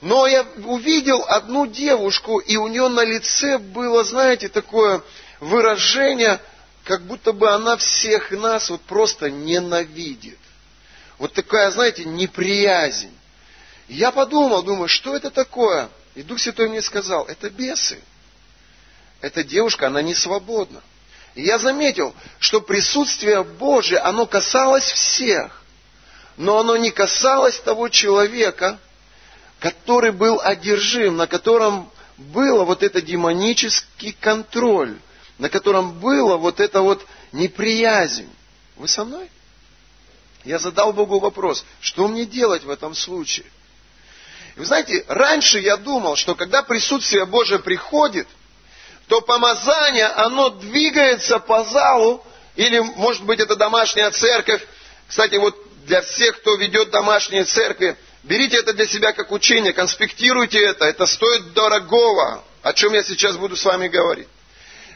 Но 0.00 0.26
я 0.28 0.46
увидел 0.64 1.24
одну 1.26 1.66
девушку, 1.66 2.38
и 2.38 2.56
у 2.56 2.68
нее 2.68 2.88
на 2.88 3.04
лице 3.04 3.58
было, 3.58 4.04
знаете, 4.04 4.48
такое 4.48 5.02
выражение, 5.40 6.38
как 6.88 7.02
будто 7.02 7.34
бы 7.34 7.50
она 7.50 7.76
всех 7.76 8.30
нас 8.30 8.70
вот 8.70 8.80
просто 8.80 9.30
ненавидит. 9.30 10.38
Вот 11.18 11.34
такая, 11.34 11.70
знаете, 11.70 12.06
неприязнь. 12.06 13.12
Я 13.88 14.10
подумал, 14.10 14.62
думаю, 14.62 14.88
что 14.88 15.14
это 15.14 15.30
такое? 15.30 15.90
И 16.14 16.22
Дух 16.22 16.38
Святой 16.38 16.70
мне 16.70 16.80
сказал, 16.80 17.26
это 17.26 17.50
бесы. 17.50 18.00
Эта 19.20 19.44
девушка, 19.44 19.88
она 19.88 20.00
не 20.00 20.14
свободна. 20.14 20.80
И 21.34 21.42
я 21.42 21.58
заметил, 21.58 22.14
что 22.38 22.62
присутствие 22.62 23.44
Божие, 23.44 23.98
оно 23.98 24.24
касалось 24.24 24.90
всех. 24.90 25.62
Но 26.38 26.58
оно 26.58 26.78
не 26.78 26.90
касалось 26.90 27.60
того 27.60 27.90
человека, 27.90 28.78
который 29.60 30.12
был 30.12 30.40
одержим, 30.40 31.18
на 31.18 31.26
котором 31.26 31.90
было 32.16 32.64
вот 32.64 32.82
это 32.82 33.02
демонический 33.02 34.16
контроль, 34.18 34.98
на 35.38 35.48
котором 35.48 35.98
было 35.98 36.36
вот 36.36 36.60
это 36.60 36.82
вот 36.82 37.04
неприязнь. 37.32 38.28
Вы 38.76 38.88
со 38.88 39.04
мной? 39.04 39.30
Я 40.44 40.58
задал 40.58 40.92
Богу 40.92 41.18
вопрос, 41.18 41.64
что 41.80 42.08
мне 42.08 42.24
делать 42.24 42.64
в 42.64 42.70
этом 42.70 42.94
случае? 42.94 43.46
И 44.56 44.60
вы 44.60 44.66
знаете, 44.66 45.04
раньше 45.08 45.58
я 45.58 45.76
думал, 45.76 46.16
что 46.16 46.34
когда 46.34 46.62
присутствие 46.62 47.26
Божие 47.26 47.58
приходит, 47.58 48.26
то 49.06 49.20
помазание, 49.20 50.06
оно 50.06 50.50
двигается 50.50 51.38
по 51.38 51.64
залу, 51.64 52.24
или, 52.56 52.78
может 52.78 53.24
быть, 53.24 53.40
это 53.40 53.56
домашняя 53.56 54.10
церковь. 54.10 54.66
Кстати, 55.06 55.36
вот 55.36 55.56
для 55.86 56.02
всех, 56.02 56.40
кто 56.40 56.56
ведет 56.56 56.90
домашние 56.90 57.44
церкви, 57.44 57.96
берите 58.24 58.58
это 58.58 58.72
для 58.74 58.86
себя 58.86 59.12
как 59.12 59.32
учение, 59.32 59.72
конспектируйте 59.72 60.62
это, 60.64 60.84
это 60.84 61.06
стоит 61.06 61.52
дорогого, 61.52 62.44
о 62.62 62.72
чем 62.72 62.92
я 62.92 63.02
сейчас 63.02 63.36
буду 63.36 63.56
с 63.56 63.64
вами 63.64 63.88
говорить. 63.88 64.28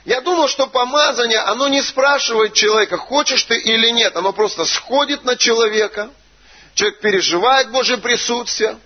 Я 0.05 0.21
думал, 0.21 0.49
что 0.49 0.67
помазание, 0.67 1.39
оно 1.39 1.69
не 1.69 1.81
спрашивает 1.81 2.55
человека, 2.55 2.97
хочешь 2.97 3.45
ты 3.45 3.57
или 3.57 3.91
нет, 3.91 4.17
оно 4.17 4.33
просто 4.33 4.65
сходит 4.65 5.25
на 5.25 5.37
человека, 5.37 6.11
человек 6.75 7.01
переживает 7.01 7.71
Божье 7.71 7.99
присутствие 7.99 8.79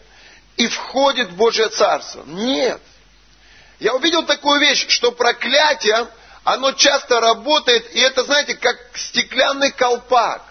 и 0.56 0.68
входит 0.68 1.30
в 1.30 1.36
Божье 1.36 1.68
Царство. 1.68 2.22
Нет. 2.26 2.80
Я 3.78 3.94
увидел 3.94 4.24
такую 4.24 4.60
вещь, 4.60 4.86
что 4.88 5.10
проклятие, 5.10 6.06
оно 6.44 6.72
часто 6.72 7.18
работает, 7.20 7.94
и 7.94 8.00
это, 8.00 8.24
знаете, 8.24 8.54
как 8.54 8.76
стеклянный 8.94 9.72
колпак. 9.72 10.42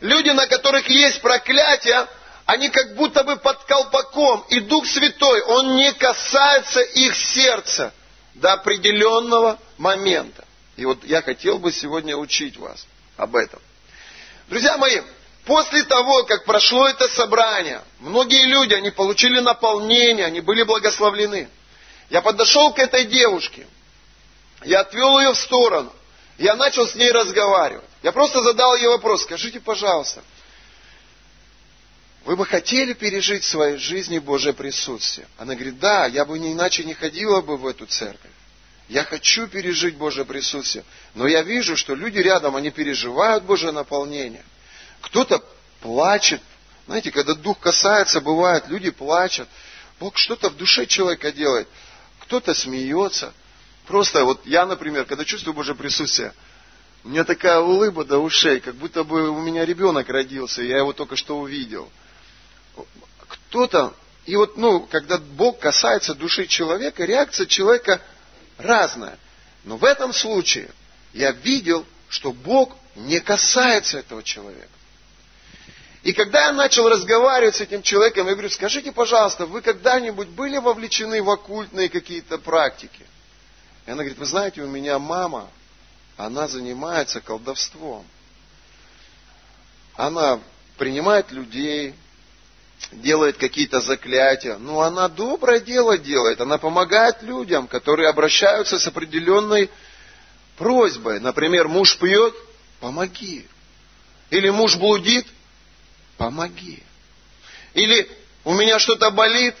Люди, 0.00 0.28
на 0.28 0.46
которых 0.46 0.88
есть 0.88 1.22
проклятие, 1.22 2.06
они 2.44 2.68
как 2.68 2.96
будто 2.96 3.24
бы 3.24 3.36
под 3.36 3.64
колпаком, 3.64 4.44
и 4.50 4.60
Дух 4.60 4.86
Святой, 4.86 5.40
Он 5.42 5.74
не 5.76 5.92
касается 5.94 6.80
их 6.82 7.16
сердца 7.16 7.94
до 8.36 8.52
определенного 8.52 9.58
момента. 9.78 10.44
И 10.76 10.84
вот 10.84 11.04
я 11.04 11.22
хотел 11.22 11.58
бы 11.58 11.72
сегодня 11.72 12.16
учить 12.16 12.56
вас 12.56 12.86
об 13.16 13.34
этом. 13.34 13.60
Друзья 14.48 14.76
мои, 14.76 15.00
после 15.44 15.84
того, 15.84 16.24
как 16.24 16.44
прошло 16.44 16.86
это 16.86 17.08
собрание, 17.08 17.82
многие 17.98 18.46
люди, 18.46 18.74
они 18.74 18.90
получили 18.90 19.40
наполнение, 19.40 20.26
они 20.26 20.40
были 20.40 20.62
благословлены. 20.64 21.48
Я 22.10 22.20
подошел 22.20 22.72
к 22.72 22.78
этой 22.78 23.06
девушке, 23.06 23.66
я 24.64 24.80
отвел 24.80 25.18
ее 25.18 25.32
в 25.32 25.38
сторону, 25.38 25.92
я 26.38 26.54
начал 26.56 26.86
с 26.86 26.94
ней 26.94 27.10
разговаривать. 27.10 27.84
Я 28.02 28.12
просто 28.12 28.42
задал 28.42 28.76
ей 28.76 28.88
вопрос, 28.88 29.22
скажите, 29.22 29.60
пожалуйста, 29.60 30.22
вы 32.26 32.34
бы 32.34 32.44
хотели 32.44 32.92
пережить 32.92 33.44
в 33.44 33.48
своей 33.48 33.76
жизни 33.76 34.18
Божье 34.18 34.52
присутствие? 34.52 35.28
Она 35.38 35.54
говорит, 35.54 35.78
да, 35.78 36.06
я 36.06 36.24
бы 36.24 36.40
не 36.40 36.54
иначе 36.54 36.82
не 36.82 36.92
ходила 36.92 37.40
бы 37.40 37.56
в 37.56 37.64
эту 37.64 37.86
церковь. 37.86 38.32
Я 38.88 39.04
хочу 39.04 39.46
пережить 39.46 39.94
Божье 39.94 40.24
присутствие. 40.24 40.84
Но 41.14 41.28
я 41.28 41.42
вижу, 41.42 41.76
что 41.76 41.94
люди 41.94 42.18
рядом, 42.18 42.56
они 42.56 42.72
переживают 42.72 43.44
Божье 43.44 43.70
наполнение. 43.70 44.44
Кто-то 45.02 45.40
плачет. 45.80 46.42
Знаете, 46.86 47.12
когда 47.12 47.34
Дух 47.34 47.60
касается, 47.60 48.20
бывает, 48.20 48.64
люди 48.66 48.90
плачут. 48.90 49.48
Бог 50.00 50.18
что-то 50.18 50.50
в 50.50 50.56
душе 50.56 50.86
человека 50.86 51.30
делает. 51.30 51.68
Кто-то 52.18 52.54
смеется. 52.54 53.32
Просто 53.86 54.24
вот 54.24 54.44
я, 54.46 54.66
например, 54.66 55.04
когда 55.04 55.24
чувствую 55.24 55.54
Божье 55.54 55.76
присутствие, 55.76 56.34
у 57.04 57.08
меня 57.08 57.22
такая 57.22 57.60
улыба 57.60 58.04
до 58.04 58.18
ушей, 58.18 58.58
как 58.58 58.74
будто 58.74 59.04
бы 59.04 59.30
у 59.30 59.40
меня 59.40 59.64
ребенок 59.64 60.08
родился, 60.08 60.62
я 60.62 60.78
его 60.78 60.92
только 60.92 61.14
что 61.14 61.38
увидел 61.38 61.88
кто-то, 63.28 63.94
и 64.24 64.36
вот, 64.36 64.56
ну, 64.56 64.80
когда 64.80 65.18
Бог 65.18 65.60
касается 65.60 66.14
души 66.14 66.46
человека, 66.46 67.04
реакция 67.04 67.46
человека 67.46 68.00
разная. 68.58 69.18
Но 69.64 69.76
в 69.76 69.84
этом 69.84 70.12
случае 70.12 70.70
я 71.12 71.32
видел, 71.32 71.86
что 72.08 72.32
Бог 72.32 72.76
не 72.94 73.20
касается 73.20 73.98
этого 73.98 74.22
человека. 74.22 74.68
И 76.02 76.12
когда 76.12 76.46
я 76.46 76.52
начал 76.52 76.88
разговаривать 76.88 77.56
с 77.56 77.60
этим 77.60 77.82
человеком, 77.82 78.28
я 78.28 78.34
говорю, 78.34 78.50
скажите, 78.50 78.92
пожалуйста, 78.92 79.46
вы 79.46 79.60
когда-нибудь 79.60 80.28
были 80.28 80.58
вовлечены 80.58 81.20
в 81.20 81.28
оккультные 81.28 81.88
какие-то 81.88 82.38
практики? 82.38 83.04
И 83.86 83.90
она 83.90 84.02
говорит, 84.02 84.18
вы 84.18 84.26
знаете, 84.26 84.62
у 84.62 84.68
меня 84.68 85.00
мама, 85.00 85.50
она 86.16 86.46
занимается 86.46 87.20
колдовством. 87.20 88.06
Она 89.96 90.40
принимает 90.78 91.32
людей, 91.32 91.94
делает 92.92 93.36
какие-то 93.36 93.80
заклятия. 93.80 94.58
Но 94.58 94.80
она 94.80 95.08
доброе 95.08 95.60
дело 95.60 95.98
делает. 95.98 96.40
Она 96.40 96.58
помогает 96.58 97.22
людям, 97.22 97.66
которые 97.66 98.08
обращаются 98.08 98.78
с 98.78 98.86
определенной 98.86 99.70
просьбой. 100.56 101.20
Например, 101.20 101.68
муж 101.68 101.98
пьет, 101.98 102.34
помоги. 102.80 103.46
Или 104.30 104.50
муж 104.50 104.76
блудит, 104.76 105.26
помоги. 106.16 106.82
Или 107.74 108.08
у 108.44 108.54
меня 108.54 108.78
что-то 108.78 109.10
болит, 109.10 109.54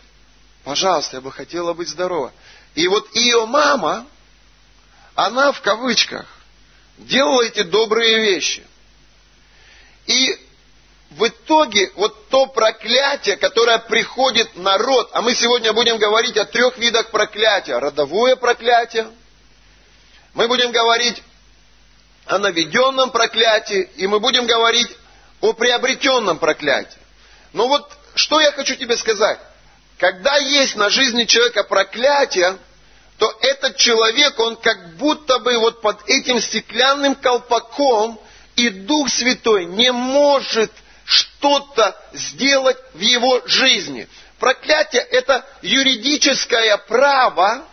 пожалуйста, 0.64 1.16
я 1.16 1.20
бы 1.20 1.30
хотела 1.30 1.74
быть 1.74 1.88
здорова. 1.88 2.32
И 2.74 2.88
вот 2.88 3.14
ее 3.14 3.46
мама, 3.46 4.06
она 5.14 5.52
в 5.52 5.60
кавычках 5.60 6.26
делала 6.98 7.42
эти 7.42 7.62
добрые 7.62 8.20
вещи. 8.20 8.66
И 10.06 10.38
в 11.10 11.26
итоге 11.26 11.92
вот 11.96 12.28
то 12.28 12.46
проклятие, 12.46 13.36
которое 13.36 13.78
приходит 13.78 14.56
на 14.56 14.76
род, 14.76 15.10
а 15.12 15.22
мы 15.22 15.34
сегодня 15.34 15.72
будем 15.72 15.98
говорить 15.98 16.36
о 16.36 16.44
трех 16.44 16.76
видах 16.78 17.10
проклятия. 17.10 17.78
Родовое 17.78 18.36
проклятие, 18.36 19.08
мы 20.34 20.48
будем 20.48 20.72
говорить 20.72 21.22
о 22.26 22.38
наведенном 22.38 23.10
проклятии, 23.10 23.88
и 23.96 24.06
мы 24.06 24.20
будем 24.20 24.46
говорить 24.46 24.88
о 25.40 25.52
приобретенном 25.52 26.38
проклятии. 26.38 26.98
Но 27.52 27.68
вот 27.68 27.90
что 28.14 28.40
я 28.40 28.50
хочу 28.52 28.74
тебе 28.74 28.96
сказать. 28.96 29.38
Когда 29.98 30.36
есть 30.36 30.74
на 30.76 30.90
жизни 30.90 31.24
человека 31.24 31.64
проклятие, 31.64 32.58
то 33.18 33.34
этот 33.40 33.76
человек, 33.76 34.38
он 34.38 34.56
как 34.56 34.96
будто 34.96 35.38
бы 35.38 35.56
вот 35.58 35.80
под 35.80 36.06
этим 36.08 36.40
стеклянным 36.40 37.14
колпаком, 37.14 38.20
и 38.56 38.70
Дух 38.70 39.08
Святой 39.10 39.66
не 39.66 39.92
может 39.92 40.72
что-то 41.06 41.96
сделать 42.12 42.76
в 42.92 43.00
его 43.00 43.40
жизни. 43.46 44.08
Проклятие– 44.38 45.02
это 45.10 45.46
юридическое 45.62 46.76
право, 46.76 47.64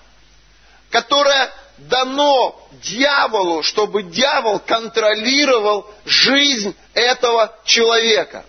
которое 0.90 1.52
дано 1.78 2.70
дьяволу, 2.84 3.64
чтобы 3.64 4.04
дьявол 4.04 4.60
контролировал 4.60 5.92
жизнь 6.06 6.76
этого 6.94 7.54
человека. 7.66 8.46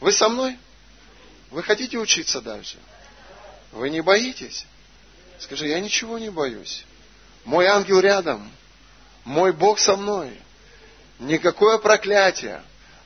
Вы 0.00 0.12
со 0.12 0.28
мной? 0.28 0.58
Вы 1.50 1.62
хотите 1.62 1.98
учиться 1.98 2.40
дальше? 2.40 2.78
Вы 3.70 3.90
не 3.90 4.00
боитесь? 4.00 4.66
Скажи, 5.38 5.68
я 5.68 5.78
ничего 5.80 6.18
не 6.18 6.30
боюсь. 6.30 6.84
Мой 7.44 7.66
ангел 7.66 8.00
рядом. 8.00 8.50
Мой 9.24 9.52
Бог 9.52 9.78
со 9.78 9.96
мной. 9.96 10.40
Никакое 11.18 11.78
проклятие. 11.78 12.62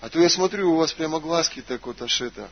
А 0.06 0.08
то 0.08 0.20
я 0.20 0.28
смотрю, 0.28 0.70
у 0.70 0.76
вас 0.76 0.92
прямо 0.92 1.18
глазки 1.18 1.60
так 1.66 1.84
вот 1.84 2.00
это. 2.00 2.48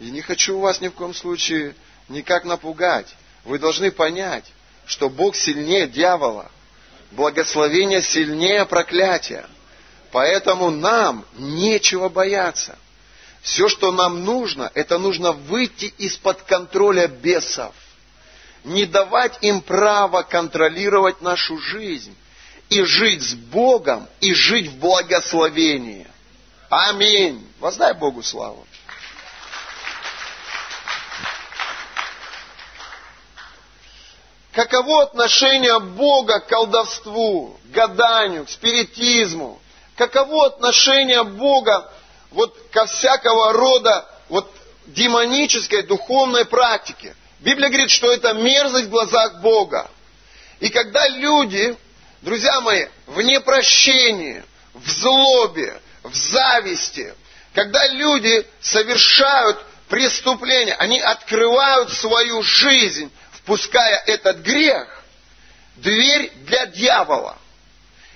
И 0.00 0.10
не 0.10 0.22
хочу 0.22 0.58
вас 0.58 0.80
ни 0.80 0.88
в 0.88 0.94
коем 0.94 1.14
случае 1.14 1.76
никак 2.08 2.44
напугать. 2.44 3.06
Вы 3.44 3.60
должны 3.60 3.92
понять, 3.92 4.44
что 4.86 5.08
Бог 5.08 5.36
сильнее 5.36 5.86
дьявола. 5.86 6.50
Благословение 7.12 8.02
сильнее 8.02 8.66
проклятия. 8.66 9.46
Поэтому 10.10 10.70
нам 10.70 11.24
нечего 11.38 12.08
бояться. 12.08 12.76
Все, 13.40 13.68
что 13.68 13.92
нам 13.92 14.24
нужно, 14.24 14.72
это 14.74 14.98
нужно 14.98 15.30
выйти 15.30 15.94
из-под 15.96 16.42
контроля 16.42 17.06
бесов. 17.06 17.72
Не 18.64 18.84
давать 18.84 19.38
им 19.42 19.60
право 19.60 20.22
контролировать 20.22 21.22
нашу 21.22 21.56
жизнь. 21.58 22.16
И 22.68 22.82
жить 22.82 23.22
с 23.22 23.34
Богом, 23.34 24.08
и 24.20 24.34
жить 24.34 24.66
в 24.66 24.78
благословении. 24.78 26.08
Аминь. 26.70 27.44
Воздай 27.58 27.92
Богу 27.94 28.22
славу. 28.22 28.64
Каково 34.52 35.02
отношение 35.02 35.80
Бога 35.80 36.40
к 36.40 36.46
колдовству, 36.46 37.58
к 37.64 37.70
гаданию, 37.70 38.46
к 38.46 38.50
спиритизму? 38.50 39.60
Каково 39.96 40.46
отношение 40.46 41.24
Бога 41.24 41.92
вот 42.30 42.56
ко 42.70 42.86
всякого 42.86 43.52
рода 43.52 44.08
вот 44.28 44.48
демонической 44.86 45.82
духовной 45.82 46.44
практике? 46.44 47.16
Библия 47.40 47.68
говорит, 47.68 47.90
что 47.90 48.12
это 48.12 48.32
мерзость 48.32 48.86
в 48.86 48.90
глазах 48.90 49.40
Бога. 49.40 49.90
И 50.60 50.68
когда 50.68 51.08
люди, 51.08 51.76
друзья 52.22 52.60
мои, 52.60 52.86
в 53.06 53.20
непрощении, 53.22 54.44
в 54.74 54.88
злобе, 54.88 55.80
в 56.02 56.14
зависти, 56.14 57.14
когда 57.54 57.86
люди 57.88 58.46
совершают 58.60 59.64
преступления, 59.88 60.74
они 60.74 61.00
открывают 61.00 61.92
свою 61.92 62.42
жизнь 62.42 63.10
впуская 63.32 64.02
этот 64.06 64.38
грех, 64.38 65.02
дверь 65.76 66.32
для 66.44 66.66
дьявола. 66.66 67.36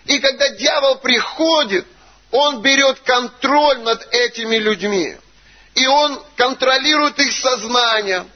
И 0.04 0.18
когда 0.18 0.50
дьявол 0.50 0.96
приходит, 0.96 1.86
он 2.30 2.62
берет 2.62 3.00
контроль 3.00 3.78
над 3.80 4.06
этими 4.12 4.56
людьми. 4.56 5.16
И 5.74 5.86
он 5.86 6.22
контролирует 6.36 7.18
их 7.18 7.32
сознание, 7.32 8.26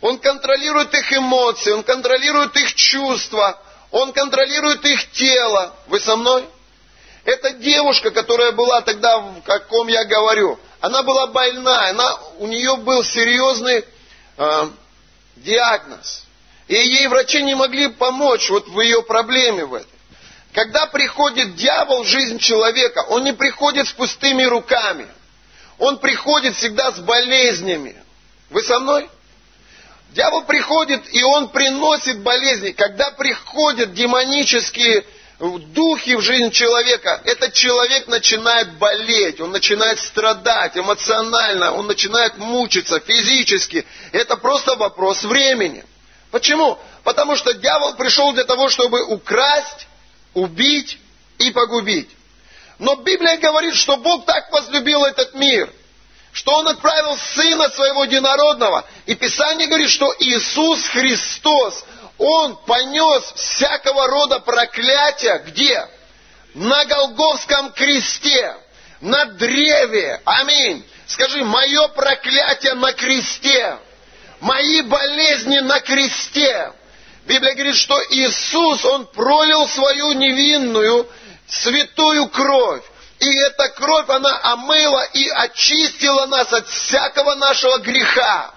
он 0.00 0.18
контролирует 0.18 0.94
их 0.94 1.12
эмоции, 1.12 1.72
он 1.72 1.82
контролирует 1.82 2.56
их 2.56 2.74
чувства, 2.74 3.60
он 3.90 4.12
контролирует 4.12 4.84
их 4.84 5.10
тело. 5.12 5.74
Вы 5.86 5.98
со 5.98 6.16
мной? 6.16 6.48
Эта 7.24 7.52
девушка, 7.52 8.10
которая 8.10 8.52
была 8.52 8.82
тогда, 8.82 9.18
в 9.18 9.42
каком 9.42 9.88
я 9.88 10.04
говорю, 10.04 10.58
она 10.80 11.02
была 11.02 11.28
больная, 11.28 11.90
она, 11.90 12.18
у 12.38 12.46
нее 12.46 12.76
был 12.76 13.02
серьезный 13.02 13.84
э, 14.36 14.68
диагноз. 15.36 16.24
И 16.68 16.74
ей 16.74 17.08
врачи 17.08 17.42
не 17.42 17.54
могли 17.54 17.88
помочь 17.88 18.50
вот 18.50 18.68
в 18.68 18.80
ее 18.80 19.02
проблеме 19.02 19.64
в 19.64 19.74
этой. 19.74 19.88
Когда 20.52 20.86
приходит 20.86 21.56
дьявол 21.56 22.04
в 22.04 22.06
жизнь 22.06 22.38
человека, 22.38 23.04
он 23.08 23.24
не 23.24 23.32
приходит 23.32 23.88
с 23.88 23.92
пустыми 23.92 24.44
руками. 24.44 25.08
Он 25.78 25.98
приходит 25.98 26.54
всегда 26.54 26.92
с 26.92 26.98
болезнями. 27.00 27.96
Вы 28.50 28.62
со 28.62 28.78
мной? 28.78 29.08
Дьявол 30.10 30.44
приходит, 30.44 31.12
и 31.12 31.24
он 31.24 31.48
приносит 31.48 32.20
болезни. 32.20 32.70
Когда 32.70 33.10
приходят 33.10 33.94
демонические 33.94 35.04
духи 35.50 36.14
в 36.16 36.20
жизнь 36.20 36.50
человека, 36.50 37.20
этот 37.24 37.52
человек 37.52 38.06
начинает 38.06 38.78
болеть, 38.78 39.40
он 39.40 39.50
начинает 39.50 39.98
страдать 40.00 40.76
эмоционально, 40.76 41.72
он 41.72 41.86
начинает 41.86 42.38
мучиться 42.38 43.00
физически. 43.00 43.86
Это 44.12 44.36
просто 44.36 44.74
вопрос 44.76 45.22
времени. 45.24 45.84
Почему? 46.30 46.78
Потому 47.02 47.36
что 47.36 47.52
дьявол 47.52 47.94
пришел 47.94 48.32
для 48.32 48.44
того, 48.44 48.68
чтобы 48.68 49.04
украсть, 49.04 49.86
убить 50.32 50.98
и 51.38 51.50
погубить. 51.50 52.10
Но 52.78 52.96
Библия 52.96 53.36
говорит, 53.36 53.74
что 53.74 53.96
Бог 53.96 54.24
так 54.26 54.50
возлюбил 54.52 55.04
этот 55.04 55.34
мир, 55.34 55.70
что 56.32 56.52
Он 56.58 56.68
отправил 56.68 57.16
Сына 57.16 57.70
Своего 57.70 58.04
Единородного. 58.04 58.84
И 59.06 59.14
Писание 59.14 59.68
говорит, 59.68 59.90
что 59.90 60.14
Иисус 60.18 60.82
Христос, 60.88 61.84
Он 62.18 62.56
понес 62.64 63.32
всякого 63.34 64.06
рода 64.08 64.40
проклятия. 64.40 65.38
Где? 65.46 65.88
На 66.54 66.84
Голговском 66.84 67.72
кресте, 67.72 68.56
на 69.00 69.24
древе. 69.24 70.20
Аминь. 70.24 70.86
Скажи, 71.06 71.44
мое 71.44 71.88
проклятие 71.88 72.74
на 72.74 72.92
кресте 72.92 73.78
мои 74.44 74.82
болезни 74.82 75.58
на 75.60 75.80
кресте. 75.80 76.72
Библия 77.26 77.54
говорит, 77.54 77.76
что 77.76 77.98
Иисус, 78.10 78.84
Он 78.84 79.06
пролил 79.06 79.66
свою 79.68 80.12
невинную, 80.12 81.08
святую 81.48 82.28
кровь. 82.28 82.84
И 83.20 83.38
эта 83.38 83.70
кровь, 83.70 84.08
она 84.08 84.38
омыла 84.52 85.02
и 85.14 85.28
очистила 85.30 86.26
нас 86.26 86.52
от 86.52 86.68
всякого 86.68 87.34
нашего 87.36 87.78
греха. 87.78 88.52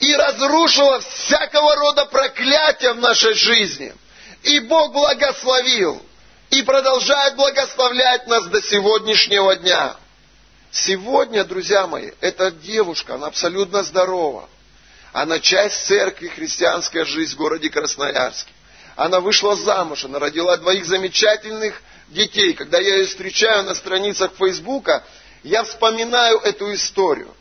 И 0.00 0.14
разрушила 0.14 1.00
всякого 1.00 1.76
рода 1.76 2.06
проклятия 2.06 2.23
в 2.94 3.00
нашей 3.00 3.34
жизни. 3.34 3.94
И 4.42 4.60
Бог 4.60 4.92
благословил. 4.92 6.02
И 6.50 6.62
продолжает 6.62 7.36
благословлять 7.36 8.26
нас 8.26 8.46
до 8.46 8.62
сегодняшнего 8.62 9.56
дня. 9.56 9.96
Сегодня, 10.70 11.44
друзья 11.44 11.86
мои, 11.86 12.10
эта 12.20 12.50
девушка, 12.50 13.14
она 13.14 13.28
абсолютно 13.28 13.82
здорова. 13.82 14.48
Она 15.12 15.38
часть 15.38 15.86
церкви, 15.86 16.28
христианская 16.28 17.04
жизнь 17.04 17.34
в 17.34 17.36
городе 17.36 17.70
Красноярске. 17.70 18.52
Она 18.96 19.20
вышла 19.20 19.56
замуж, 19.56 20.04
она 20.04 20.18
родила 20.18 20.56
двоих 20.56 20.84
замечательных 20.84 21.80
детей. 22.08 22.52
Когда 22.54 22.78
я 22.78 22.96
ее 22.96 23.06
встречаю 23.06 23.64
на 23.64 23.74
страницах 23.74 24.32
Фейсбука, 24.36 25.04
я 25.42 25.64
вспоминаю 25.64 26.38
эту 26.38 26.72
историю. 26.74 27.32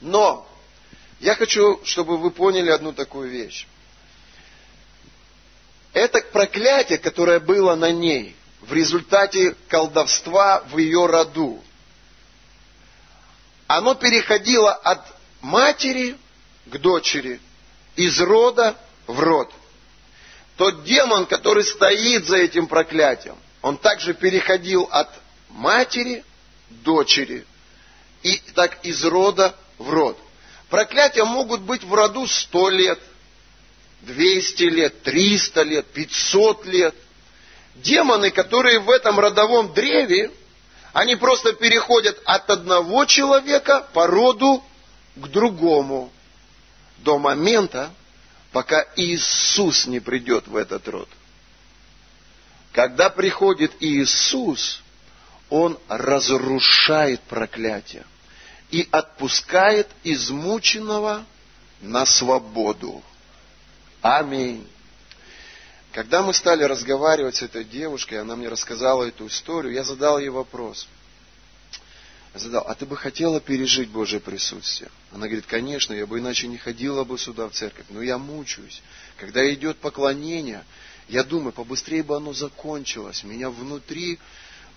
Но 0.00 0.48
я 1.20 1.34
хочу, 1.34 1.80
чтобы 1.84 2.16
вы 2.16 2.30
поняли 2.30 2.70
одну 2.70 2.92
такую 2.92 3.28
вещь. 3.28 3.66
Это 5.92 6.20
проклятие, 6.32 6.98
которое 6.98 7.40
было 7.40 7.74
на 7.74 7.90
ней 7.90 8.36
в 8.60 8.72
результате 8.72 9.56
колдовства 9.68 10.62
в 10.70 10.78
ее 10.78 11.06
роду, 11.06 11.62
оно 13.66 13.94
переходило 13.94 14.72
от 14.72 15.04
матери 15.40 16.16
к 16.66 16.78
дочери, 16.78 17.40
из 17.96 18.20
рода 18.20 18.76
в 19.06 19.20
род. 19.20 19.52
Тот 20.56 20.84
демон, 20.84 21.26
который 21.26 21.64
стоит 21.64 22.26
за 22.26 22.38
этим 22.38 22.66
проклятием, 22.66 23.36
он 23.62 23.76
также 23.76 24.14
переходил 24.14 24.88
от 24.90 25.08
матери 25.50 26.24
к 26.70 26.72
дочери. 26.82 27.46
И 28.22 28.38
так 28.54 28.84
из 28.84 29.04
рода 29.04 29.54
в 29.78 29.90
род. 29.90 30.18
Проклятия 30.68 31.24
могут 31.24 31.60
быть 31.60 31.84
в 31.84 31.94
роду 31.94 32.26
сто 32.26 32.68
лет, 32.68 32.98
двести 34.02 34.64
лет, 34.64 35.02
триста 35.02 35.62
лет, 35.62 35.86
пятьсот 35.86 36.64
лет. 36.66 36.94
Демоны, 37.76 38.30
которые 38.30 38.80
в 38.80 38.90
этом 38.90 39.20
родовом 39.20 39.72
древе, 39.72 40.30
они 40.92 41.16
просто 41.16 41.52
переходят 41.52 42.20
от 42.24 42.50
одного 42.50 43.04
человека 43.04 43.86
по 43.92 44.06
роду 44.06 44.62
к 45.16 45.28
другому 45.28 46.12
до 46.98 47.18
момента, 47.18 47.92
пока 48.52 48.84
Иисус 48.96 49.86
не 49.86 50.00
придет 50.00 50.48
в 50.48 50.56
этот 50.56 50.88
род. 50.88 51.08
Когда 52.72 53.10
приходит 53.10 53.72
Иисус, 53.80 54.82
Он 55.50 55.78
разрушает 55.88 57.20
проклятие 57.22 58.04
и 58.70 58.86
отпускает 58.90 59.88
измученного 60.04 61.24
на 61.80 62.04
свободу. 62.06 63.02
Аминь. 64.00 64.66
Когда 65.92 66.22
мы 66.22 66.32
стали 66.34 66.62
разговаривать 66.64 67.36
с 67.36 67.42
этой 67.42 67.64
девушкой, 67.64 68.20
она 68.20 68.36
мне 68.36 68.48
рассказала 68.48 69.04
эту 69.04 69.26
историю, 69.26 69.72
я 69.72 69.84
задал 69.84 70.18
ей 70.18 70.28
вопрос– 70.28 70.88
задал, 72.38 72.64
а 72.66 72.74
ты 72.74 72.86
бы 72.86 72.96
хотела 72.96 73.40
пережить 73.40 73.88
Божье 73.88 74.20
присутствие? 74.20 74.90
Она 75.12 75.26
говорит, 75.26 75.46
конечно, 75.46 75.92
я 75.92 76.06
бы 76.06 76.18
иначе 76.18 76.46
не 76.48 76.58
ходила 76.58 77.04
бы 77.04 77.18
сюда 77.18 77.48
в 77.48 77.52
церковь, 77.52 77.86
но 77.90 78.02
я 78.02 78.18
мучаюсь. 78.18 78.82
Когда 79.16 79.52
идет 79.52 79.78
поклонение, 79.78 80.64
я 81.08 81.24
думаю, 81.24 81.52
побыстрее 81.52 82.02
бы 82.02 82.16
оно 82.16 82.32
закончилось. 82.32 83.24
Меня 83.24 83.50
внутри, 83.50 84.18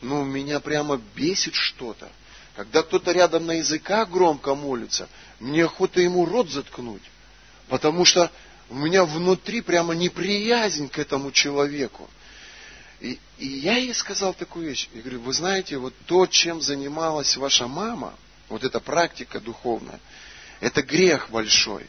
ну, 0.02 0.24
меня 0.24 0.60
прямо 0.60 1.02
бесит 1.16 1.56
что-то. 1.56 2.10
Когда 2.56 2.84
кто-то 2.84 3.12
рядом 3.12 3.46
на 3.46 3.54
языках 3.54 4.10
громко 4.10 4.56
молится, 4.56 5.08
мне 5.40 5.66
охота 5.66 6.02
ему 6.02 6.26
рот 6.26 6.50
заткнуть. 6.50 7.04
Потому 7.70 8.04
что 8.04 8.30
у 8.72 8.76
меня 8.76 9.04
внутри 9.04 9.60
прямо 9.60 9.94
неприязнь 9.94 10.88
к 10.88 10.98
этому 10.98 11.32
человеку. 11.32 12.10
И, 13.02 13.20
и 13.38 13.48
я 13.48 13.76
ей 13.76 13.94
сказал 13.94 14.34
такую 14.34 14.68
вещь. 14.70 14.88
Я 14.94 15.02
говорю, 15.02 15.22
вы 15.22 15.34
знаете, 15.34 15.78
вот 15.78 15.94
то, 16.06 16.26
чем 16.26 16.62
занималась 16.62 17.36
ваша 17.36 17.68
мама, 17.68 18.14
вот 18.48 18.64
эта 18.64 18.80
практика 18.80 19.42
духовная, 19.42 20.00
это 20.62 20.82
грех 20.84 21.30
большой. 21.30 21.86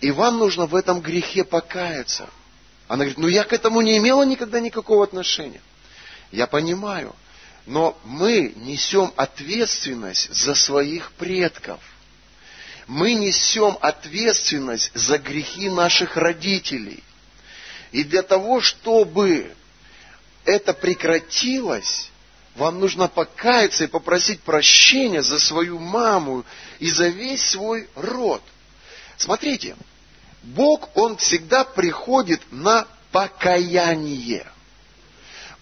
И 0.00 0.10
вам 0.10 0.38
нужно 0.38 0.66
в 0.66 0.74
этом 0.74 1.00
грехе 1.00 1.44
покаяться. 1.44 2.28
Она 2.88 3.04
говорит, 3.04 3.18
ну 3.18 3.28
я 3.28 3.44
к 3.44 3.52
этому 3.52 3.80
не 3.80 3.96
имела 3.98 4.24
никогда 4.24 4.58
никакого 4.58 5.04
отношения. 5.04 5.62
Я 6.32 6.48
понимаю. 6.48 7.14
Но 7.64 7.96
мы 8.02 8.54
несем 8.56 9.12
ответственность 9.14 10.34
за 10.34 10.56
своих 10.56 11.12
предков. 11.12 11.78
Мы 12.88 13.12
несем 13.12 13.76
ответственность 13.82 14.90
за 14.94 15.18
грехи 15.18 15.68
наших 15.68 16.16
родителей. 16.16 17.04
И 17.92 18.02
для 18.02 18.22
того, 18.22 18.62
чтобы 18.62 19.54
это 20.46 20.72
прекратилось, 20.72 22.10
вам 22.56 22.80
нужно 22.80 23.08
покаяться 23.08 23.84
и 23.84 23.88
попросить 23.88 24.40
прощения 24.40 25.22
за 25.22 25.38
свою 25.38 25.78
маму 25.78 26.44
и 26.78 26.90
за 26.90 27.08
весь 27.08 27.50
свой 27.50 27.90
род. 27.94 28.42
Смотрите, 29.18 29.76
Бог, 30.42 30.88
Он 30.96 31.18
всегда 31.18 31.64
приходит 31.64 32.40
на 32.50 32.88
покаяние. 33.12 34.46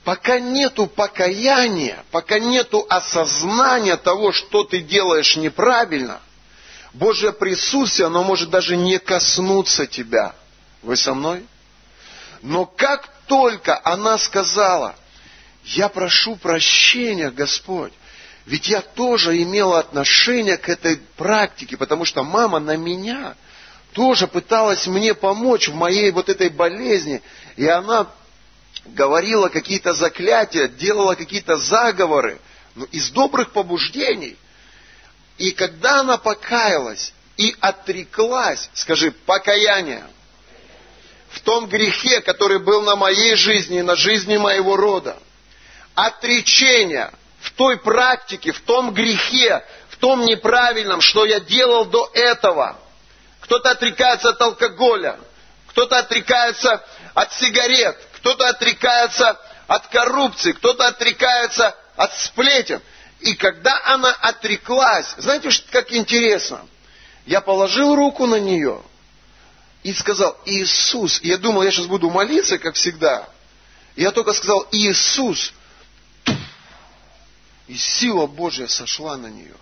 Пока 0.05 0.39
нету 0.39 0.87
покаяния, 0.87 2.05
пока 2.13 2.39
нету 2.39 2.87
осознания 2.89 3.97
того, 3.97 4.31
что 4.31 4.63
ты 4.63 4.79
делаешь 4.79 5.37
неправильно, 5.37 6.21
Божье 6.99 7.33
присутствие, 7.33 8.07
оно 8.07 8.25
может 8.25 8.51
даже 8.51 8.77
не 8.77 8.99
коснуться 8.99 9.87
тебя. 9.87 10.35
Вы 10.83 10.97
со 10.97 11.15
мной? 11.15 11.45
Но 12.43 12.65
как 12.65 13.09
только 13.27 13.81
она 13.85 14.19
сказала, 14.19 14.97
я 15.65 15.89
прошу 15.89 16.37
прощения, 16.37 17.31
Господь, 17.31 17.93
ведь 18.47 18.69
я 18.69 18.81
тоже 18.81 19.43
имела 19.43 19.79
отношение 19.81 20.57
к 20.57 20.69
этой 20.69 20.99
практике, 21.17 21.77
потому 21.77 22.05
что 22.05 22.23
мама 22.23 22.61
на 22.61 22.77
меня 22.77 23.35
тоже 23.93 24.27
пыталась 24.27 24.87
мне 24.87 25.15
помочь 25.15 25.69
в 25.69 25.75
моей 25.75 26.11
вот 26.13 26.29
этой 26.29 26.49
болезни. 26.49 27.21
И 27.57 27.67
она 27.67 28.07
говорила 28.85 29.49
какие-то 29.49 29.93
заклятия, 29.93 30.69
делала 30.69 31.15
какие-то 31.15 31.57
заговоры 31.57 32.39
ну, 32.75 32.85
из 32.87 33.11
добрых 33.11 33.53
побуждений. 33.53 34.37
И 35.39 35.53
когда 35.53 36.01
она 36.01 36.17
покаялась 36.17 37.13
и 37.37 37.55
отреклась, 37.61 38.71
скажи, 38.75 39.11
покаяние, 39.11 40.07
в 41.31 41.41
том 41.41 41.67
грехе, 41.67 42.21
который 42.23 42.59
был 42.59 42.83
на 42.83 42.97
моей 42.97 43.37
жизни 43.37 43.81
и 43.81 43.83
на 43.83 43.97
жизни 43.97 44.37
моего 44.37 44.77
рода, 44.77 45.17
отречение 45.95 47.13
в 47.41 47.51
той 47.53 47.79
практике, 47.79 48.53
в 48.53 48.61
том 48.61 48.95
грехе, 48.95 49.65
в 49.91 49.97
том 49.97 50.25
неправильном, 50.25 51.01
что 51.01 51.25
я 51.27 51.41
делал 51.41 51.85
до 51.85 52.11
этого– 52.15 52.79
кто-то 53.47 53.71
отрекается 53.71 54.31
от 54.31 54.41
алкоголя, 54.41 55.21
кто-то 55.69 55.99
отрекается 55.99 56.85
от 57.15 57.33
сигарет, 57.33 57.97
кто-то 58.17 58.49
отрекается 58.49 59.41
от 59.69 59.87
коррупции, 59.87 60.51
кто-то 60.51 60.89
отрекается 60.89 61.77
от 61.95 62.13
сплетен. 62.19 62.83
И 63.21 63.35
когда 63.35 63.81
она 63.85 64.13
отреклась, 64.13 65.15
знаете, 65.19 65.51
как 65.71 65.93
интересно? 65.93 66.67
Я 67.25 67.41
положил 67.41 67.95
руку 67.95 68.27
на 68.27 68.39
нее 68.39 68.83
и 69.83 69.93
сказал, 69.93 70.39
Иисус, 70.45 71.21
я 71.23 71.39
думал, 71.39 71.63
я 71.63 71.71
сейчас 71.71 71.87
буду 71.87 72.11
молиться, 72.11 72.59
как 72.59 72.75
всегда. 72.75 73.29
И 73.95 74.03
я 74.03 74.13
только 74.13 74.33
сказал, 74.33 74.67
Иисус, 74.71 75.53
и 77.67 77.75
сила 77.77 78.27
Божья 78.27 78.67
сошла 78.67 79.17
на 79.17 79.27
нее. 79.29 79.57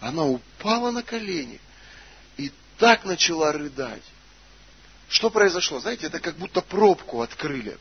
Она 0.00 0.24
упала 0.24 0.90
на 0.90 1.02
колени– 1.02 1.60
так 2.82 3.04
начала 3.04 3.52
рыдать. 3.52 4.02
Что 5.08 5.30
произошло? 5.30 5.78
Знаете, 5.78 6.08
это 6.08 6.18
как 6.18 6.34
будто 6.36 6.60
пробку 6.60 7.22
открыли. 7.22 7.78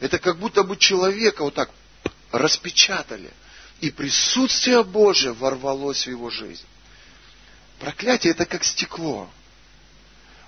Это 0.00 0.18
как 0.18 0.38
будто 0.38 0.64
бы 0.64 0.76
человека 0.76 1.44
вот 1.44 1.54
так 1.54 1.70
распечатали. 2.32 3.32
И 3.80 3.90
присутствие 3.90 4.82
Божие 4.82 5.32
ворвалось 5.32 6.06
в 6.06 6.10
его 6.10 6.30
жизнь. 6.30 6.64
Проклятие 7.78 8.32
это 8.32 8.46
как 8.46 8.64
стекло, 8.64 9.28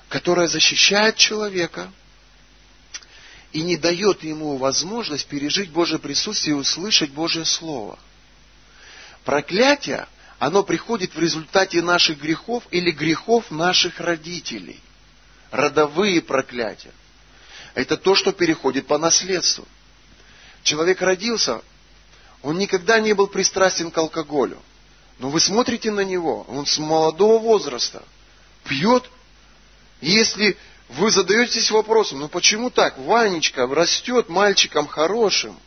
которое 0.09 0.49
защищает 0.49 1.17
человека 1.17 1.91
и 3.53 3.62
не 3.62 3.77
дает 3.77 4.23
ему 4.23 4.57
возможность 4.57 5.27
пережить 5.27 5.71
Божье 5.71 5.99
присутствие 5.99 6.57
и 6.57 6.59
услышать 6.59 7.11
Божье 7.11 7.45
Слово. 7.45 7.99
Проклятие 9.25 10.07
оно 10.39 10.62
приходит 10.62 11.15
в 11.15 11.19
результате 11.19 11.83
наших 11.83 12.21
грехов 12.21 12.65
или 12.71 12.91
грехов 12.91 13.51
наших 13.51 14.01
родителей. 14.01 14.81
Родовые 15.51 16.21
проклятия. 16.21 16.93
Это 17.75 17.97
то, 17.97 18.15
что 18.15 18.33
переходит 18.33 18.87
по 18.87 18.99
наследству. 18.99 19.67
Человек 20.62 21.01
родился, 21.01 21.62
он 22.47 22.59
никогда 22.59 23.01
не 23.01 23.13
был 23.13 23.27
пристрастен 23.27 23.91
к 23.91 23.99
алкоголю. 23.99 24.59
Но 25.19 25.31
вы 25.31 25.41
смотрите 25.41 25.91
на 25.91 26.01
него, 26.01 26.45
он 26.49 26.67
с 26.67 26.79
молодого 26.79 27.39
возраста 27.39 28.03
пьет. 28.65 29.05
Если 30.01 30.57
вы 30.89 31.11
задаетесь 31.11 31.71
вопросом, 31.71 32.21
ну 32.21 32.29
почему 32.29 32.71
так? 32.71 32.99
Ванечка 32.99 33.67
растет 33.67 34.29
мальчиком 34.29 34.87
хорошим, 34.87 35.59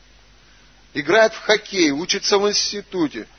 играет 0.94 1.34
в 1.34 1.40
хоккей, 1.40 1.92
учится 1.92 2.38
в 2.38 2.48
институте– 2.50 3.28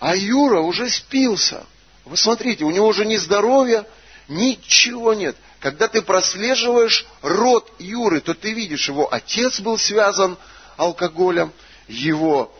а 0.00 0.16
Юра 0.16 0.60
уже 0.60 0.88
спился. 0.88 1.66
Вы 2.06 2.16
смотрите, 2.16 2.64
у 2.64 2.70
него 2.70 2.88
уже 2.88 3.04
ни 3.04 3.16
здоровья, 3.16 3.86
ничего 4.28 5.12
нет. 5.12 5.36
Когда 5.60 5.88
ты 5.88 6.00
прослеживаешь 6.00 7.06
род 7.20 7.70
Юры, 7.78 8.22
то 8.22 8.32
ты 8.32 8.54
видишь, 8.54 8.88
его 8.88 9.12
отец 9.12 9.60
был 9.60 9.76
связан 9.76 10.38
алкоголем, 10.78 11.52
его 11.90 12.54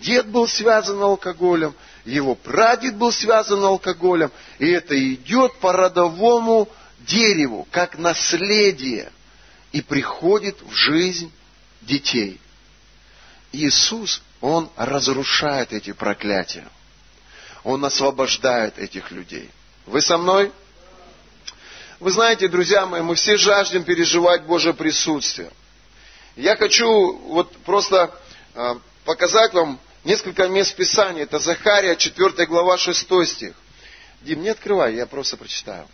дед 0.00 0.28
был 0.28 0.48
связан 0.48 1.00
алкоголем, 1.02 1.74
его 2.04 2.34
прадед 2.34 2.96
был 2.96 3.12
связан 3.12 3.64
алкоголем. 3.64 4.30
И 4.58 4.68
это 4.68 4.98
идет 5.14 5.54
по 5.60 5.72
родовому 5.72 6.68
дереву, 7.00 7.66
как 7.70 7.98
наследие, 7.98 9.12
и 9.72 9.80
приходит 9.80 10.60
в 10.62 10.72
жизнь 10.72 11.30
детей. 11.82 12.40
Иисус 13.52 14.22
он 14.40 14.70
разрушает 14.76 15.72
эти 15.72 15.92
проклятия. 15.92 16.66
Он 17.64 17.84
освобождает 17.84 18.78
этих 18.78 19.10
людей. 19.10 19.50
Вы 19.86 20.00
со 20.00 20.16
мной? 20.16 20.52
Вы 22.00 22.10
знаете, 22.10 22.48
друзья 22.48 22.86
мои, 22.86 23.02
мы 23.02 23.14
все 23.14 23.36
жаждем 23.36 23.84
переживать 23.84 24.44
Божье 24.44 24.72
присутствие. 24.72 25.50
Я 26.36 26.56
хочу 26.56 27.16
вот 27.18 27.52
просто 27.58 28.14
показать 29.04 29.52
вам 29.52 29.78
несколько 30.04 30.48
мест 30.48 30.74
Писания. 30.74 31.24
Это 31.24 31.38
Захария, 31.38 31.96
4 31.96 32.46
глава, 32.46 32.78
6 32.78 33.26
стих. 33.26 33.54
Дим, 34.22 34.42
не 34.42 34.48
открывай, 34.48 34.94
я 34.94 35.06
просто 35.06 35.36
прочитаю. 35.36 35.86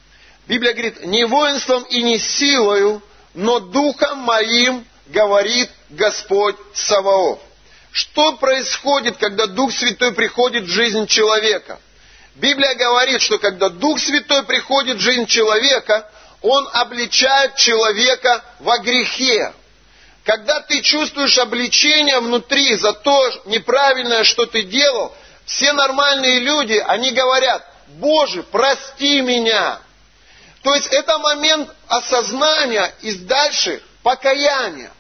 Библия 0.47 0.73
говорит, 0.73 1.05
не 1.07 1.25
воинством 1.25 1.85
и 1.85 2.03
не 2.03 2.19
силою, 2.19 3.03
но 3.35 3.61
духом 3.61 4.19
моим 4.19 4.85
говорит 5.07 5.71
Господь 5.91 6.57
Саваоф. 6.75 7.39
Что 7.93 8.37
происходит, 8.37 9.17
когда 9.19 9.47
Дух 9.47 9.73
Святой 9.73 10.13
приходит 10.13 10.65
в 10.65 10.69
жизнь 10.69 11.07
человека? 11.07 11.81
Библия 12.35 12.75
говорит, 12.75 13.21
что 13.21 13.39
когда 13.39 13.69
Дух 13.69 14.01
Святой 14.01 14.43
приходит 14.45 14.97
в 14.97 15.01
жизнь 15.01 15.27
человека, 15.27 16.11
Он 16.43 16.69
обличает 16.73 17.55
человека 17.55 18.43
во 18.59 18.79
грехе. 18.79 19.53
Когда 20.25 20.61
ты 20.61 20.81
чувствуешь 20.81 21.37
обличение 21.39 22.19
внутри 22.19 22.77
за 22.77 22.95
то 22.95 23.43
неправильное, 23.45 24.25
что 24.25 24.47
ты 24.47 24.63
делал, 24.63 25.15
все 25.45 25.73
нормальные 25.75 26.39
люди, 26.41 26.83
они 26.87 27.11
говорят, 27.11 27.63
Боже, 27.89 28.43
прости 28.43 29.21
меня. 29.21 29.81
То 30.63 30.75
есть 30.75 30.87
это 30.87 31.19
момент 31.19 31.69
осознания 31.89 32.95
и 33.03 33.13
дальше 33.17 33.83
покаяния. 34.03 34.91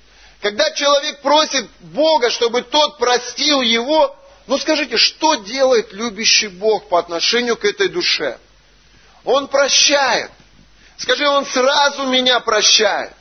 Когда 0.42 0.70
человек 0.72 1.22
просит 1.22 1.66
Бога, 1.80 2.28
чтобы 2.28 2.60
тот 2.60 2.98
простил 2.98 3.62
его, 3.62 4.14
ну 4.46 4.58
скажите, 4.58 4.98
что 4.98 5.37
делает 5.37 5.90
любящий 5.94 6.48
Бог 6.48 6.90
по 6.90 6.98
отношению 6.98 7.56
к 7.56 7.64
этой 7.64 7.88
душе? 7.88 8.38
Он 9.24 9.48
прощает. 9.48 10.30
Скажи, 10.98 11.26
он 11.26 11.46
сразу 11.46 12.06
меня 12.08 12.40
прощает. 12.40 13.14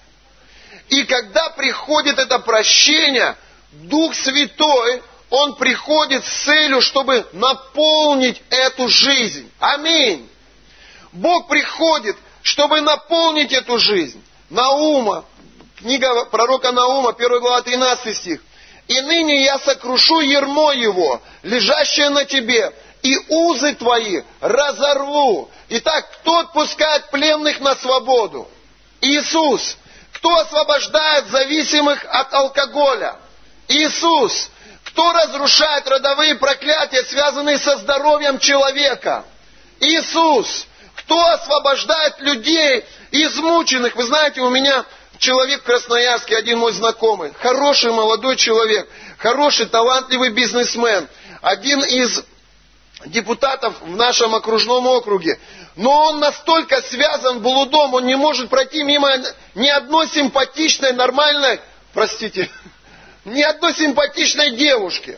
И 0.89 1.03
когда 1.03 1.49
приходит 1.49 2.19
это 2.19 2.39
прощение, 2.39 3.35
Дух 3.71 4.13
Святой, 4.15 5.01
Он 5.29 5.55
приходит 5.55 6.25
с 6.25 6.43
целью, 6.43 6.81
чтобы 6.81 7.25
наполнить 7.33 8.41
эту 8.49 8.87
жизнь. 8.87 9.49
Аминь. 9.59 10.29
Бог 11.11 11.47
приходит, 11.47 12.17
чтобы 12.41 12.81
наполнить 12.81 13.53
эту 13.53 13.77
жизнь. 13.79 14.23
Наума, 14.49 15.25
Книга 15.83 16.23
пророка 16.25 16.71
Наума, 16.71 17.09
1 17.09 17.39
глава, 17.41 17.61
13 17.61 18.15
стих. 18.15 18.41
«И 18.87 19.01
ныне 19.01 19.43
я 19.43 19.59
сокрушу 19.59 20.21
ермо 20.21 20.71
его, 20.71 21.21
лежащее 21.41 22.07
на 22.07 22.23
тебе, 22.23 22.73
и 23.01 23.17
узы 23.27 23.75
твои 23.75 24.21
разорву». 24.39 25.51
Итак, 25.67 26.09
кто 26.13 26.39
отпускает 26.39 27.09
пленных 27.11 27.59
на 27.59 27.75
свободу? 27.75 28.47
Иисус. 29.01 29.75
Кто 30.23 30.37
освобождает 30.39 31.27
зависимых 31.27 32.05
от 32.09 32.33
алкоголя? 32.33 33.17
Иисус. 33.67 34.49
Кто 34.85 35.11
разрушает 35.11 35.85
родовые 35.85 36.35
проклятия, 36.35 37.03
связанные 37.03 37.57
со 37.57 37.75
здоровьем 37.79 38.39
человека? 38.39 39.25
Иисус. 39.81 40.65
Кто 40.95 41.19
освобождает 41.27 42.21
людей 42.21 42.85
измученных? 43.11 43.97
Вы 43.97 44.03
знаете, 44.05 44.39
у 44.39 44.49
меня 44.49 44.85
человек 45.17 45.59
в 45.59 45.65
Красноярске, 45.65 46.37
один 46.37 46.59
мой 46.59 46.71
знакомый, 46.71 47.33
хороший 47.41 47.91
молодой 47.91 48.37
человек, 48.37 48.87
хороший, 49.17 49.65
талантливый 49.65 50.29
бизнесмен, 50.29 51.05
один 51.41 51.83
из 51.83 52.23
депутатов 53.05 53.81
в 53.81 53.95
нашем 53.95 54.35
окружном 54.35 54.87
округе. 54.87 55.39
Но 55.75 56.09
он 56.09 56.19
настолько 56.19 56.81
связан 56.81 57.39
блудом, 57.39 57.93
он 57.93 58.05
не 58.05 58.15
может 58.15 58.49
пройти 58.49 58.83
мимо 58.83 59.09
ни 59.55 59.67
одной 59.67 60.07
симпатичной, 60.07 60.93
нормальной, 60.93 61.59
простите, 61.93 62.49
ни 63.25 63.41
одной 63.41 63.73
симпатичной 63.73 64.51
девушки. 64.51 65.17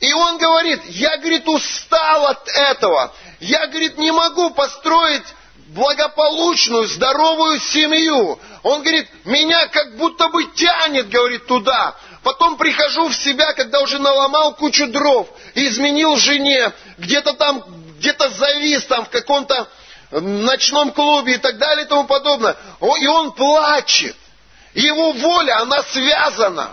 И 0.00 0.12
он 0.12 0.38
говорит, 0.38 0.80
я, 0.88 1.16
говорит, 1.18 1.48
устал 1.48 2.26
от 2.26 2.48
этого. 2.48 3.12
Я, 3.40 3.66
говорит, 3.68 3.96
не 3.96 4.10
могу 4.10 4.50
построить 4.50 5.24
благополучную, 5.68 6.86
здоровую 6.86 7.60
семью. 7.60 8.38
Он 8.62 8.82
говорит, 8.82 9.08
меня 9.24 9.66
как 9.68 9.96
будто 9.96 10.28
бы 10.28 10.44
тянет, 10.54 11.08
говорит, 11.08 11.46
туда. 11.46 11.96
Потом 12.24 12.56
прихожу 12.56 13.08
в 13.08 13.14
себя, 13.14 13.52
когда 13.52 13.80
уже 13.80 13.98
наломал 13.98 14.54
кучу 14.54 14.86
дров, 14.86 15.28
изменил 15.54 16.16
жене, 16.16 16.72
где-то 16.96 17.34
там, 17.34 17.62
где-то 17.98 18.30
завис 18.30 18.84
там 18.86 19.04
в 19.04 19.10
каком-то 19.10 19.68
ночном 20.10 20.92
клубе 20.92 21.34
и 21.34 21.36
так 21.36 21.58
далее 21.58 21.84
и 21.84 21.88
тому 21.88 22.04
подобное. 22.04 22.56
И 22.98 23.06
он 23.06 23.32
плачет. 23.32 24.16
Его 24.72 25.12
воля, 25.12 25.60
она 25.60 25.82
связана. 25.82 26.70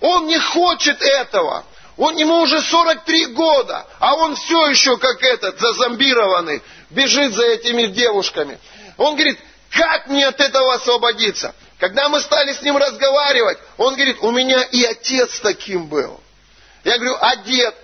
Он 0.00 0.26
не 0.26 0.38
хочет 0.38 1.00
этого. 1.00 1.64
Он, 1.96 2.16
ему 2.16 2.40
уже 2.40 2.60
43 2.60 3.26
года, 3.26 3.86
а 4.00 4.16
он 4.16 4.34
все 4.34 4.66
еще 4.66 4.96
как 4.98 5.22
этот, 5.22 5.60
зазомбированный, 5.60 6.60
бежит 6.90 7.34
за 7.34 7.44
этими 7.44 7.86
девушками. 7.86 8.58
Он 8.96 9.14
говорит, 9.14 9.38
как 9.70 10.08
мне 10.08 10.26
от 10.26 10.40
этого 10.40 10.74
освободиться? 10.74 11.54
Когда 11.78 12.08
мы 12.08 12.20
стали 12.20 12.52
с 12.52 12.62
ним 12.62 12.76
разговаривать, 12.76 13.58
он 13.76 13.94
говорит, 13.94 14.18
у 14.20 14.30
меня 14.32 14.62
и 14.62 14.84
отец 14.84 15.40
таким 15.40 15.86
был. 15.86 16.20
Я 16.84 16.96
говорю, 16.96 17.16
а 17.20 17.36
дед? 17.36 17.74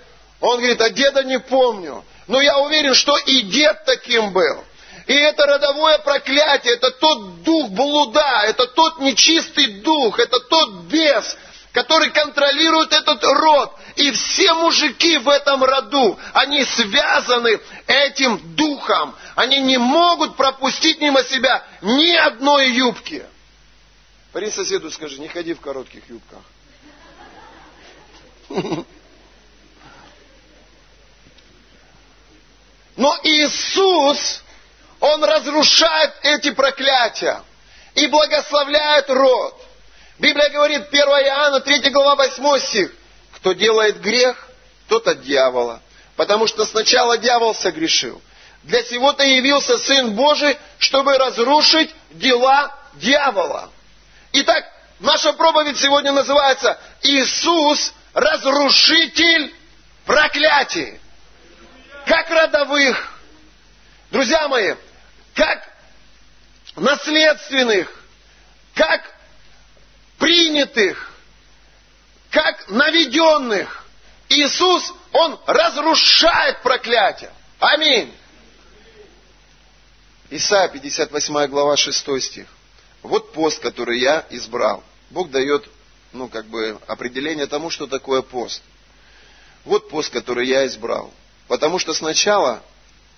Он 0.40 0.58
говорит, 0.58 0.80
а 0.80 0.90
деда 0.90 1.22
не 1.22 1.38
помню. 1.38 2.04
Но 2.26 2.40
я 2.40 2.58
уверен, 2.58 2.94
что 2.94 3.16
и 3.18 3.42
дед 3.42 3.84
таким 3.84 4.32
был. 4.32 4.64
И 5.06 5.14
это 5.14 5.46
родовое 5.46 5.98
проклятие, 5.98 6.74
это 6.74 6.90
тот 6.90 7.42
дух 7.42 7.70
блуда, 7.70 8.42
это 8.46 8.66
тот 8.66 9.00
нечистый 9.00 9.66
дух, 9.82 10.18
это 10.18 10.40
тот 10.40 10.70
бес, 10.84 11.36
который 11.72 12.10
контролирует 12.10 12.92
этот 12.92 13.22
род. 13.22 13.74
И 13.96 14.10
все 14.10 14.54
мужики 14.54 15.18
в 15.18 15.28
этом 15.28 15.62
роду, 15.62 16.18
они 16.32 16.64
связаны 16.64 17.60
этим 17.86 18.56
духом. 18.56 19.14
Они 19.36 19.58
не 19.58 19.76
могут 19.76 20.36
пропустить 20.36 21.00
мимо 21.00 21.22
себя 21.22 21.62
ни 21.82 22.16
одной 22.16 22.70
юбки. 22.70 23.24
Парень 24.34 24.50
соседу 24.50 24.90
скажи, 24.90 25.20
не 25.20 25.28
ходи 25.28 25.54
в 25.54 25.60
коротких 25.60 26.02
юбках. 26.08 26.40
Но 32.96 33.16
Иисус, 33.22 34.42
Он 34.98 35.22
разрушает 35.22 36.14
эти 36.22 36.50
проклятия 36.50 37.44
и 37.94 38.08
благословляет 38.08 39.08
род. 39.08 39.54
Библия 40.18 40.48
говорит, 40.48 40.88
1 40.88 41.00
Иоанна, 41.00 41.60
3 41.60 41.90
глава, 41.90 42.16
8 42.16 42.58
стих, 42.58 42.92
кто 43.36 43.52
делает 43.52 44.00
грех, 44.00 44.48
тот 44.88 45.06
от 45.06 45.22
дьявола. 45.22 45.80
Потому 46.16 46.48
что 46.48 46.64
сначала 46.64 47.18
дьявол 47.18 47.54
согрешил. 47.54 48.20
Для 48.64 48.82
сего-то 48.82 49.22
явился 49.22 49.78
Сын 49.78 50.16
Божий, 50.16 50.58
чтобы 50.80 51.16
разрушить 51.18 51.94
дела 52.10 52.76
дьявола. 52.94 53.70
Итак, 54.36 54.64
наша 54.98 55.32
проповедь 55.34 55.78
сегодня 55.78 56.10
называется 56.10 56.76
«Иисус– 57.02 57.94
разрушитель 58.14 59.54
проклятий». 60.04 60.98
Как 62.04 62.28
родовых, 62.30 63.12
друзья 64.10 64.48
мои, 64.48 64.74
как 65.34 65.68
наследственных, 66.74 67.88
как 68.74 69.08
принятых, 70.18 71.12
как 72.30 72.68
наведенных. 72.68 73.84
Иисус, 74.30 74.92
Он 75.12 75.38
разрушает 75.46 76.60
проклятие. 76.62 77.30
Аминь. 77.60 78.12
Исайя 80.28 80.66
58 80.66 81.46
глава 81.46 81.76
6 81.76 82.20
стих. 82.20 82.48
Вот 83.04 83.32
пост, 83.32 83.60
который 83.60 84.00
я 84.00 84.26
избрал. 84.30 84.82
Бог 85.10 85.30
дает, 85.30 85.68
ну, 86.12 86.26
как 86.26 86.46
бы, 86.46 86.80
определение 86.86 87.46
тому, 87.46 87.68
что 87.68 87.86
такое 87.86 88.22
пост. 88.22 88.62
Вот 89.66 89.90
пост, 89.90 90.10
который 90.10 90.48
я 90.48 90.66
избрал. 90.66 91.12
Потому 91.46 91.78
что 91.78 91.92
сначала, 91.92 92.62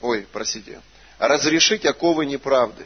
ой, 0.00 0.26
простите, 0.32 0.82
разрешить 1.20 1.86
оковы 1.86 2.26
неправды, 2.26 2.84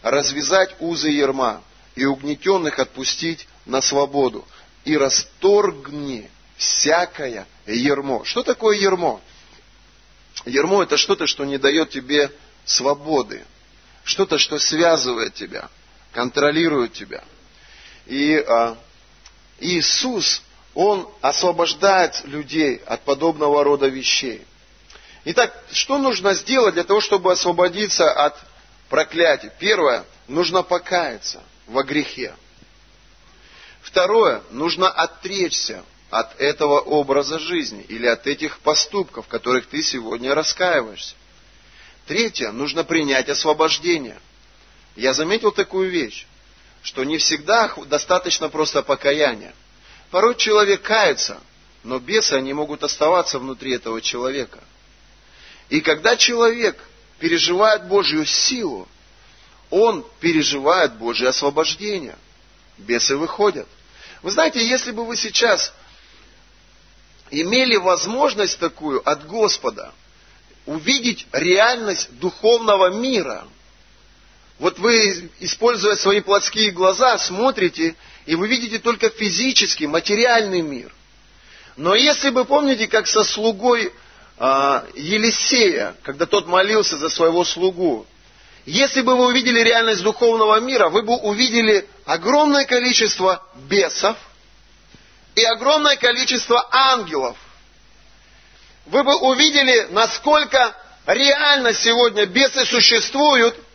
развязать 0.00 0.74
узы 0.80 1.10
ерма 1.10 1.62
и 1.96 2.06
угнетенных 2.06 2.78
отпустить 2.78 3.46
на 3.66 3.82
свободу, 3.82 4.48
и 4.86 4.96
расторгни 4.96 6.30
всякое 6.56 7.46
ермо. 7.66 8.24
Что 8.24 8.42
такое 8.42 8.78
ермо? 8.78 9.20
Ермо 10.46 10.82
это 10.82 10.96
что-то, 10.96 11.26
что 11.26 11.44
не 11.44 11.58
дает 11.58 11.90
тебе 11.90 12.32
свободы, 12.64 13.44
что-то, 14.04 14.38
что 14.38 14.58
связывает 14.58 15.34
тебя 15.34 15.68
контролируют 16.12 16.92
тебя. 16.92 17.22
И 18.06 18.36
а, 18.36 18.76
Иисус, 19.60 20.42
Он 20.74 21.08
освобождает 21.20 22.24
людей 22.24 22.76
от 22.86 23.02
подобного 23.02 23.64
рода 23.64 23.86
вещей. 23.86 24.46
Итак, 25.24 25.52
что 25.72 25.98
нужно 25.98 26.34
сделать 26.34 26.74
для 26.74 26.84
того, 26.84 27.00
чтобы 27.00 27.32
освободиться 27.32 28.10
от 28.10 28.38
проклятия? 28.88 29.52
Первое, 29.58 30.04
нужно 30.26 30.62
покаяться 30.62 31.42
во 31.66 31.82
грехе. 31.82 32.34
Второе, 33.82 34.42
нужно 34.50 34.88
отречься 34.88 35.82
от 36.10 36.40
этого 36.40 36.80
образа 36.80 37.38
жизни 37.38 37.82
или 37.82 38.06
от 38.06 38.26
этих 38.26 38.60
поступков, 38.60 39.26
в 39.26 39.28
которых 39.28 39.66
ты 39.66 39.82
сегодня 39.82 40.34
раскаиваешься. 40.34 41.14
Третье, 42.06 42.50
нужно 42.52 42.84
принять 42.84 43.28
освобождение– 43.28 44.18
я 44.98 45.14
заметил 45.14 45.52
такую 45.52 45.90
вещь, 45.90 46.26
что 46.82 47.04
не 47.04 47.18
всегда 47.18 47.72
достаточно 47.86 48.48
просто 48.48 48.82
покаяния. 48.82 49.54
Порой 50.10 50.34
человек 50.34 50.82
кается, 50.82 51.40
но 51.84 52.00
бесы, 52.00 52.32
они 52.32 52.52
могут 52.52 52.82
оставаться 52.82 53.38
внутри 53.38 53.74
этого 53.76 54.00
человека. 54.00 54.58
И 55.68 55.80
когда 55.80 56.16
человек 56.16 56.82
переживает 57.20 57.86
Божью 57.86 58.26
силу, 58.26 58.88
он 59.70 60.04
переживает 60.18 60.94
Божье 60.94 61.28
освобождение. 61.28 62.18
Бесы 62.76 63.16
выходят. 63.16 63.68
Вы 64.22 64.32
знаете, 64.32 64.66
если 64.66 64.90
бы 64.90 65.06
вы 65.06 65.16
сейчас 65.16 65.72
имели 67.30 67.76
возможность 67.76 68.58
такую 68.58 69.08
от 69.08 69.28
Господа 69.28 69.92
увидеть 70.66 71.28
реальность 71.30 72.10
духовного 72.18 72.90
мира– 72.90 73.46
вот 74.58 74.78
вы, 74.78 75.30
используя 75.38 75.94
свои 75.94 76.20
плотские 76.20 76.70
глаза, 76.72 77.16
смотрите, 77.18 77.94
и 78.26 78.34
вы 78.34 78.48
видите 78.48 78.78
только 78.78 79.08
физический, 79.08 79.86
материальный 79.86 80.62
мир. 80.62 80.92
Но 81.76 81.94
если 81.94 82.30
вы 82.30 82.44
помните, 82.44 82.88
как 82.88 83.06
со 83.06 83.22
слугой 83.22 83.92
а, 84.36 84.84
Елисея, 84.96 85.94
когда 86.02 86.26
тот 86.26 86.48
молился 86.48 86.96
за 86.96 87.08
своего 87.08 87.44
слугу, 87.44 88.04
если 88.66 89.00
бы 89.00 89.16
вы 89.16 89.26
увидели 89.26 89.60
реальность 89.60 90.02
духовного 90.02 90.58
мира, 90.60 90.88
вы 90.88 91.02
бы 91.02 91.16
увидели 91.16 91.88
огромное 92.04 92.64
количество 92.64 93.46
бесов 93.68 94.16
и 95.36 95.44
огромное 95.44 95.96
количество 95.96 96.68
ангелов. 96.72 97.36
Вы 98.86 99.04
бы 99.04 99.14
увидели, 99.14 99.86
насколько 99.90 100.76
реально 101.06 101.72
сегодня 101.74 102.26
бесы 102.26 102.66
существуют– 102.66 103.54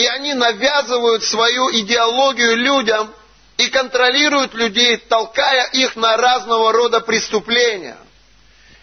и 0.00 0.06
они 0.06 0.32
навязывают 0.32 1.22
свою 1.24 1.70
идеологию 1.72 2.56
людям 2.56 3.12
и 3.58 3.68
контролируют 3.68 4.54
людей, 4.54 4.96
толкая 4.96 5.66
их 5.72 5.94
на 5.94 6.16
разного 6.16 6.72
рода 6.72 7.00
преступления. 7.00 7.98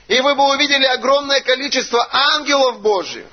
И 0.07 0.21
вы 0.21 0.35
бы 0.35 0.47
увидели 0.47 0.85
огромное 0.85 1.41
количество 1.41 2.07
ангелов 2.11 2.81
Божьих 2.81 3.25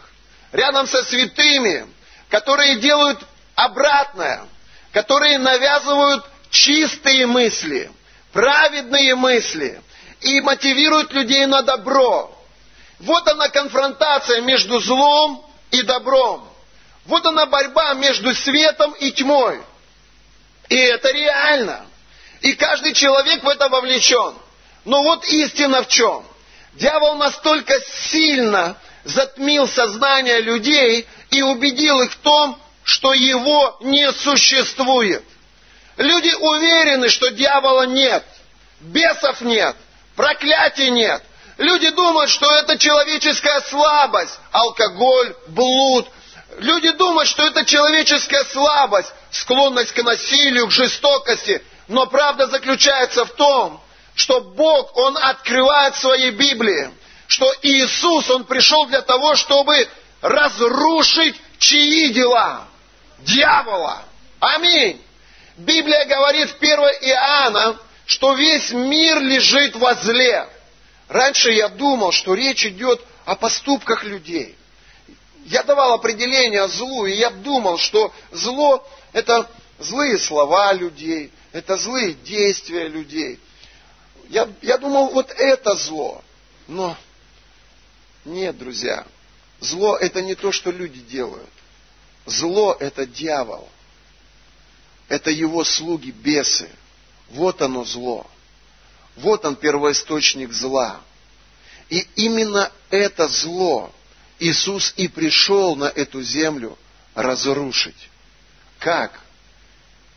рядом 0.53 0.87
со 0.87 1.03
святыми, 1.05 1.87
которые 2.31 2.77
делают 2.77 3.19
обратное, 3.55 4.47
которые 4.93 5.37
навязывают 5.37 6.25
чистые 6.49 7.27
мысли, 7.27 7.93
праведные 8.33 9.15
мысли. 9.15 9.81
и 10.23 10.41
мотивирует 10.41 11.13
людей 11.13 11.45
на 11.45 11.61
добро. 11.61 12.35
Вот 13.01 13.29
она 13.29 13.51
конфронтация 13.51 14.41
между 14.41 14.81
злом 14.81 15.45
и 15.71 15.83
добром. 15.83 16.49
Вот 17.07 17.25
она 17.27 17.47
борьба 17.47 17.95
между 17.95 18.35
светом 18.35 18.93
и 18.93 19.11
тьмой. 19.13 19.61
И 20.69 20.77
это 20.77 21.11
реально. 21.13 21.87
И 22.41 22.55
каждый 22.55 22.95
человек 22.95 23.43
в 23.43 23.49
это 23.49 23.69
вовлечен. 23.69 24.35
Но 24.85 25.03
вот 25.03 25.25
истина 25.25 25.83
в 25.83 25.89
чем? 25.89 26.25
Дьявол 26.75 27.17
настолько 27.17 27.75
сильно 28.11 28.77
затмил 29.05 29.69
сознание 29.69 30.41
людей 30.41 31.07
и 31.31 31.43
убедил 31.43 32.01
их 32.01 32.13
в 32.13 32.17
том, 32.17 32.59
что 32.83 33.13
его 33.13 33.77
не 33.81 34.11
существует. 34.13 35.25
Люди 35.97 36.33
уверены, 36.35 37.09
что 37.09 37.31
дьявола 37.31 37.87
нет, 37.87 38.25
бесов 38.81 39.41
нет, 39.43 39.77
проклятий 40.17 40.91
нет. 40.91 41.23
Люди 41.57 41.89
думают, 41.91 42.31
что 42.31 42.53
это 42.53 42.77
человеческая 42.77 43.61
слабость, 43.63 44.39
алкоголь, 44.51 45.37
блуд. 45.49 46.09
Люди 46.59 46.91
думают, 46.93 47.29
что 47.29 47.45
это 47.45 47.65
человеческая 47.65 48.45
слабость, 48.45 49.13
склонность 49.31 49.93
к 49.93 50.03
насилию, 50.03 50.69
к 50.69 50.71
жестокости. 50.71 51.63
Но 51.89 52.07
правда 52.07 52.47
заключается 52.47 53.25
в 53.25 53.33
том, 53.35 53.83
что 54.15 54.41
Бог, 54.41 54.97
Он 54.97 55.17
открывает 55.17 55.97
в 55.97 56.01
своей 56.01 56.31
Библии, 56.31 56.91
что 57.27 57.53
Иисус, 57.63 58.31
Он 58.31 58.45
пришел 58.45 58.87
для 58.87 59.03
того, 59.03 59.35
чтобы 59.35 59.89
разрушить 60.21 61.35
чьи 61.59 62.11
дела? 62.11 62.69
Дьявола. 63.19 64.03
Аминь. 64.39 65.01
Библия 65.57 66.05
говорит 66.05 66.51
в 66.51 66.57
1 66.57 66.79
Иоанна, 66.79 67.77
что 68.07 68.35
весь 68.35 68.71
мир 68.71 69.21
лежит 69.21 69.77
во 69.77 69.95
зле. 69.95 70.49
Раньше 71.09 71.51
я 71.53 71.69
думал, 71.69 72.13
что 72.13 72.35
речь 72.35 72.65
идет 72.65 73.01
о 73.25 73.35
поступках 73.35 74.05
людей. 74.05 74.57
Я 75.45 75.63
давал 75.63 75.95
определение 75.95 76.67
злу, 76.69 77.07
и 77.07 77.13
я 77.13 77.31
думал, 77.31 77.77
что 77.77 78.13
зло– 78.33 78.87
это 79.13 79.49
злые 79.79 80.19
слова 80.19 80.73
людей, 80.73 81.31
это 81.53 81.77
злые 81.77 82.15
действия 82.15 82.89
людей. 82.89 83.39
Я, 84.31 84.49
я 84.63 84.79
думал, 84.79 85.09
вот 85.11 85.31
это 85.31 85.75
зло. 85.75 86.23
Но 86.67 86.97
нет, 88.25 88.57
друзья, 88.57 89.07
зло– 89.61 89.97
это 90.01 90.23
не 90.23 90.35
то, 90.35 90.51
что 90.51 90.71
люди 90.71 91.01
делают. 91.01 91.51
Зло– 92.25 92.75
это 92.81 93.05
дьявол. 93.05 93.69
Это 95.09 95.31
его 95.31 95.63
слуги, 95.63 96.11
бесы. 96.11 96.71
Вот 97.29 97.61
оно 97.61 97.85
зло. 97.85 98.27
Вот 99.17 99.45
он 99.45 99.57
первоисточник 99.57 100.53
зла. 100.53 101.01
И 101.91 102.09
именно 102.17 102.73
это 102.89 103.29
зло 103.29 103.93
Иисус 104.39 104.95
и 104.97 105.09
пришел 105.09 105.77
на 105.77 105.85
эту 105.85 106.23
землю 106.23 106.79
разрушить. 107.15 108.11
Как? 108.79 109.21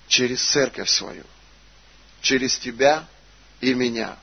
Через 0.08 0.44
церковь 0.44 0.90
свою. 0.90 1.24
Через 2.22 2.58
тебя 2.58 3.08
и 3.62 3.74
меня. 3.74 4.18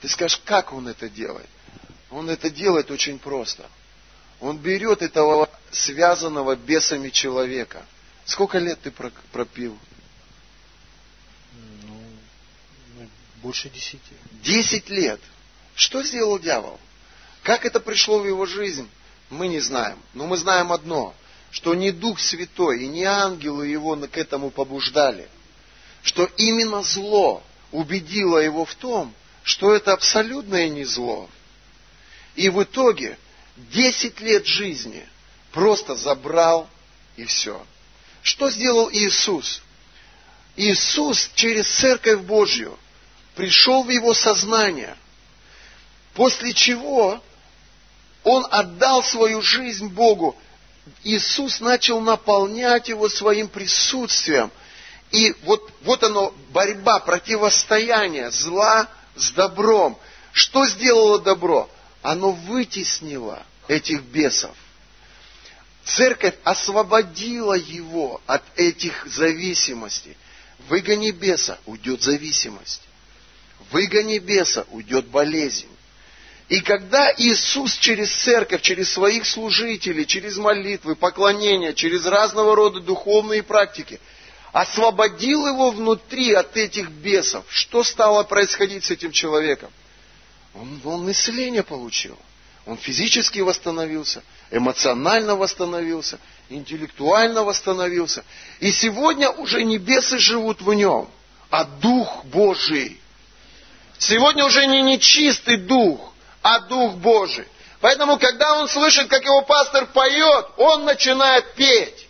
Ты 0.00 0.08
скажешь, 0.08 0.40
как 0.44 0.72
он 0.72 0.88
это 0.88 1.08
делает? 1.08 1.48
Он 2.10 2.28
это 2.30 2.50
делает 2.50 2.90
очень 2.90 3.18
просто. 3.18 3.68
Он 4.40 4.58
берет 4.58 5.02
этого 5.02 5.48
связанного 5.70 6.56
бесами 6.56 7.10
человека. 7.10 7.86
Сколько 8.24 8.58
лет 8.58 8.80
ты 8.80 8.90
пропил? 8.90 9.78
Больше 13.36 13.68
десяти. 13.70 14.14
Десять 14.42 14.88
лет. 14.88 15.20
Что 15.74 16.02
сделал 16.02 16.38
дьявол? 16.38 16.78
Как 17.42 17.64
это 17.64 17.80
пришло 17.80 18.20
в 18.20 18.26
его 18.26 18.46
жизнь, 18.46 18.88
мы 19.32 19.48
не 19.48 19.60
знаем. 19.60 19.98
Но 20.14 20.26
мы 20.26 20.36
знаем 20.36 20.72
одно, 20.72 21.14
что 21.50 21.74
не 21.74 21.90
Дух 21.90 22.20
Святой 22.20 22.84
и 22.84 22.88
не 22.88 23.04
ангелы 23.04 23.66
его 23.66 23.96
к 23.96 24.16
этому 24.16 24.50
побуждали. 24.50 25.28
Что 26.02 26.28
именно 26.36 26.82
зло 26.82 27.42
убедило 27.70 28.38
его 28.38 28.64
в 28.64 28.74
том, 28.74 29.14
что 29.42 29.74
это 29.74 29.92
абсолютное 29.92 30.68
не 30.68 30.84
зло. 30.84 31.28
И 32.36 32.48
в 32.48 32.62
итоге 32.62 33.18
десять 33.56 34.20
лет 34.20 34.46
жизни 34.46 35.06
просто 35.50 35.96
забрал 35.96 36.68
и 37.16 37.24
все. 37.24 37.64
Что 38.22 38.50
сделал 38.50 38.90
Иисус? 38.92 39.62
Иисус 40.56 41.30
через 41.34 41.68
Церковь 41.68 42.20
Божью 42.20 42.78
пришел 43.34 43.82
в 43.82 43.90
его 43.90 44.12
сознание, 44.12 44.96
после 46.14 46.52
чего 46.52 47.22
он 48.24 48.46
отдал 48.50 49.02
свою 49.02 49.42
жизнь 49.42 49.88
Богу. 49.88 50.36
Иисус 51.04 51.60
начал 51.60 52.00
наполнять 52.00 52.88
его 52.88 53.08
своим 53.08 53.48
присутствием. 53.48 54.50
И 55.10 55.34
вот, 55.42 55.70
вот 55.82 56.02
оно, 56.02 56.34
борьба, 56.50 57.00
противостояние 57.00 58.30
зла 58.30 58.88
с 59.14 59.30
добром. 59.32 59.98
Что 60.32 60.66
сделало 60.66 61.20
добро? 61.20 61.68
Оно 62.02 62.32
вытеснило 62.32 63.44
этих 63.68 64.02
бесов. 64.02 64.56
Церковь 65.84 66.34
освободила 66.44 67.54
его 67.54 68.20
от 68.26 68.42
этих 68.56 69.06
зависимостей. 69.06 70.16
Выгони 70.68 71.10
беса, 71.10 71.58
уйдет 71.66 72.02
зависимость 72.02 72.82
выгони 73.72 74.18
беса, 74.18 74.66
уйдет 74.70 75.06
болезнь. 75.06 75.68
И 76.52 76.60
когда 76.60 77.10
Иисус 77.16 77.78
через 77.78 78.14
церковь, 78.14 78.60
через 78.60 78.92
своих 78.92 79.24
служителей, 79.24 80.04
через 80.04 80.36
молитвы, 80.36 80.96
поклонения, 80.96 81.72
через 81.72 82.04
разного 82.04 82.54
рода 82.54 82.80
духовные 82.80 83.42
практики, 83.42 83.98
освободил 84.52 85.46
его 85.46 85.70
внутри 85.70 86.34
от 86.34 86.54
этих 86.58 86.90
бесов, 86.90 87.46
что 87.48 87.82
стало 87.82 88.22
происходить 88.24 88.84
с 88.84 88.90
этим 88.90 89.12
человеком? 89.12 89.70
Он, 90.54 90.78
он 90.84 91.10
исцеление 91.10 91.62
получил. 91.62 92.18
Он 92.66 92.76
физически 92.76 93.38
восстановился, 93.38 94.22
эмоционально 94.50 95.36
восстановился, 95.36 96.18
интеллектуально 96.50 97.44
восстановился. 97.44 98.26
И 98.60 98.72
сегодня 98.72 99.30
уже 99.30 99.64
не 99.64 99.78
бесы 99.78 100.18
живут 100.18 100.60
в 100.60 100.70
нем, 100.74 101.08
а 101.48 101.64
Дух 101.64 102.26
Божий. 102.26 103.00
Сегодня 103.96 104.44
уже 104.44 104.66
не 104.66 104.82
нечистый 104.82 105.56
дух, 105.56 106.11
а 106.42 106.60
дух 106.60 106.94
Божий. 106.94 107.46
Поэтому, 107.80 108.18
когда 108.18 108.58
он 108.58 108.68
слышит, 108.68 109.08
как 109.08 109.24
его 109.24 109.42
пастор 109.42 109.86
поет, 109.86 110.46
он 110.56 110.84
начинает 110.84 111.54
петь. 111.54 112.06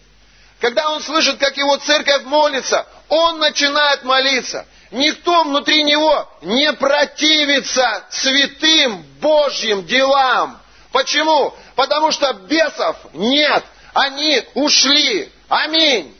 Когда 0.60 0.90
он 0.90 1.02
слышит, 1.02 1.38
как 1.38 1.56
его 1.56 1.76
церковь 1.78 2.24
молится, 2.24 2.86
он 3.08 3.38
начинает 3.38 4.04
молиться. 4.04 4.66
Никто 4.90 5.44
внутри 5.44 5.82
него 5.82 6.30
не 6.42 6.72
противится 6.74 8.04
святым 8.10 9.02
Божьим 9.20 9.86
делам. 9.86 10.60
Почему? 10.92 11.54
Потому 11.74 12.12
что 12.12 12.32
бесов 12.34 12.96
нет. 13.14 13.64
Они 13.94 14.42
ушли. 14.54 15.32
Аминь. 15.48 16.14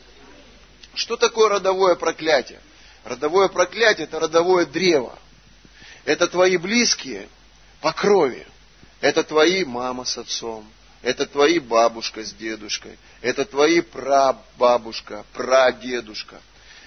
Что 0.95 1.15
такое 1.15 1.49
родовое 1.49 1.95
проклятие? 1.95 2.59
Родовое 3.03 3.49
проклятие– 3.49 4.05
это 4.07 4.19
родовое 4.19 4.65
древо. 4.65 5.17
Это 6.05 6.27
твои 6.27 6.57
близкие 6.57 7.29
по 7.83 7.91
крови. 7.91 8.47
Это 9.01 9.25
твои 9.25 9.65
мама 9.65 10.05
с 10.05 10.17
отцом. 10.17 10.65
Это 11.01 11.25
твои 11.25 11.59
бабушка 11.59 12.23
с 12.23 12.31
дедушкой. 12.31 12.97
Это 13.19 13.43
твои 13.43 13.81
прабабушка, 13.81 15.25
прадедушка. 15.33 16.41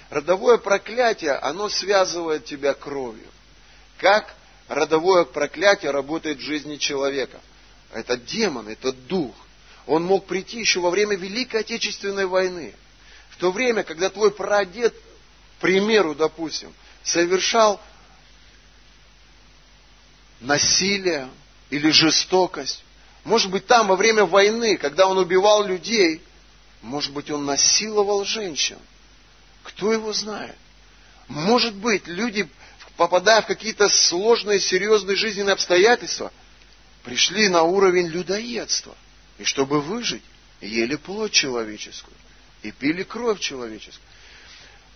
Родовое 0.09 0.57
проклятие, 0.57 1.33
оно 1.33 1.69
связывает 1.69 2.45
тебя 2.45 2.73
кровью. 2.73 3.27
Как 3.99 4.33
родовое 4.67 5.25
проклятие 5.25 5.91
работает 5.91 6.39
в 6.39 6.41
жизни 6.41 6.77
человека? 6.77 7.39
Это 7.93 8.17
демон, 8.17 8.67
это 8.67 8.91
дух. 8.91 9.35
Он 9.85 10.03
мог 10.03 10.25
прийти 10.25 10.59
еще 10.59 10.79
во 10.79 10.89
время 10.89 11.15
Великой 11.15 11.59
Отечественной 11.59 12.25
войны. 12.25 12.73
В 13.29 13.37
то 13.37 13.51
время, 13.51 13.83
когда 13.83 14.09
твой 14.09 14.31
прадед, 14.31 14.95
к 14.95 15.61
примеру, 15.61 16.15
допустим, 16.15 16.73
совершал 17.03 17.79
насилие 20.39 21.29
или 21.69 21.89
жестокость. 21.89 22.83
Может 23.23 23.51
быть, 23.51 23.65
там 23.65 23.87
во 23.87 23.95
время 23.95 24.25
войны, 24.25 24.77
когда 24.77 25.07
он 25.07 25.17
убивал 25.17 25.65
людей, 25.65 26.21
может 26.81 27.11
быть, 27.11 27.29
он 27.29 27.45
насиловал 27.45 28.23
женщин. 28.23 28.77
Кто 29.63 29.91
его 29.91 30.13
знает? 30.13 30.55
Может 31.27 31.75
быть, 31.75 32.07
люди, 32.07 32.47
попадая 32.95 33.41
в 33.41 33.47
какие-то 33.47 33.89
сложные, 33.89 34.59
серьезные 34.59 35.17
жизненные 35.17 35.53
обстоятельства, 35.53 36.31
пришли 37.03 37.49
на 37.49 37.63
уровень 37.63 38.07
людоедства. 38.07 38.95
И 39.39 39.43
чтобы 39.43 39.81
выжить, 39.81 40.23
ели 40.61 40.95
плоть 40.95 41.33
человеческую 41.33 42.15
и 42.63 42.71
пили 42.71 43.03
кровь 43.03 43.39
человеческую. 43.39 44.07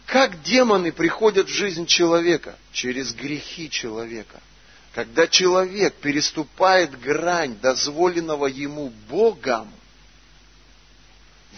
Как 0.06 0.42
демоны 0.42 0.92
приходят 0.92 1.48
в 1.48 1.54
жизнь 1.54 1.86
человека? 1.86 2.58
Через 2.72 3.14
грехи 3.14 3.70
человека– 3.70 4.42
Когда 4.94 5.28
человек 5.28 5.96
переступает 5.96 7.00
грань 7.00 7.58
дозволенного 7.60 8.48
ему 8.48 8.90
Богом, 9.10 9.72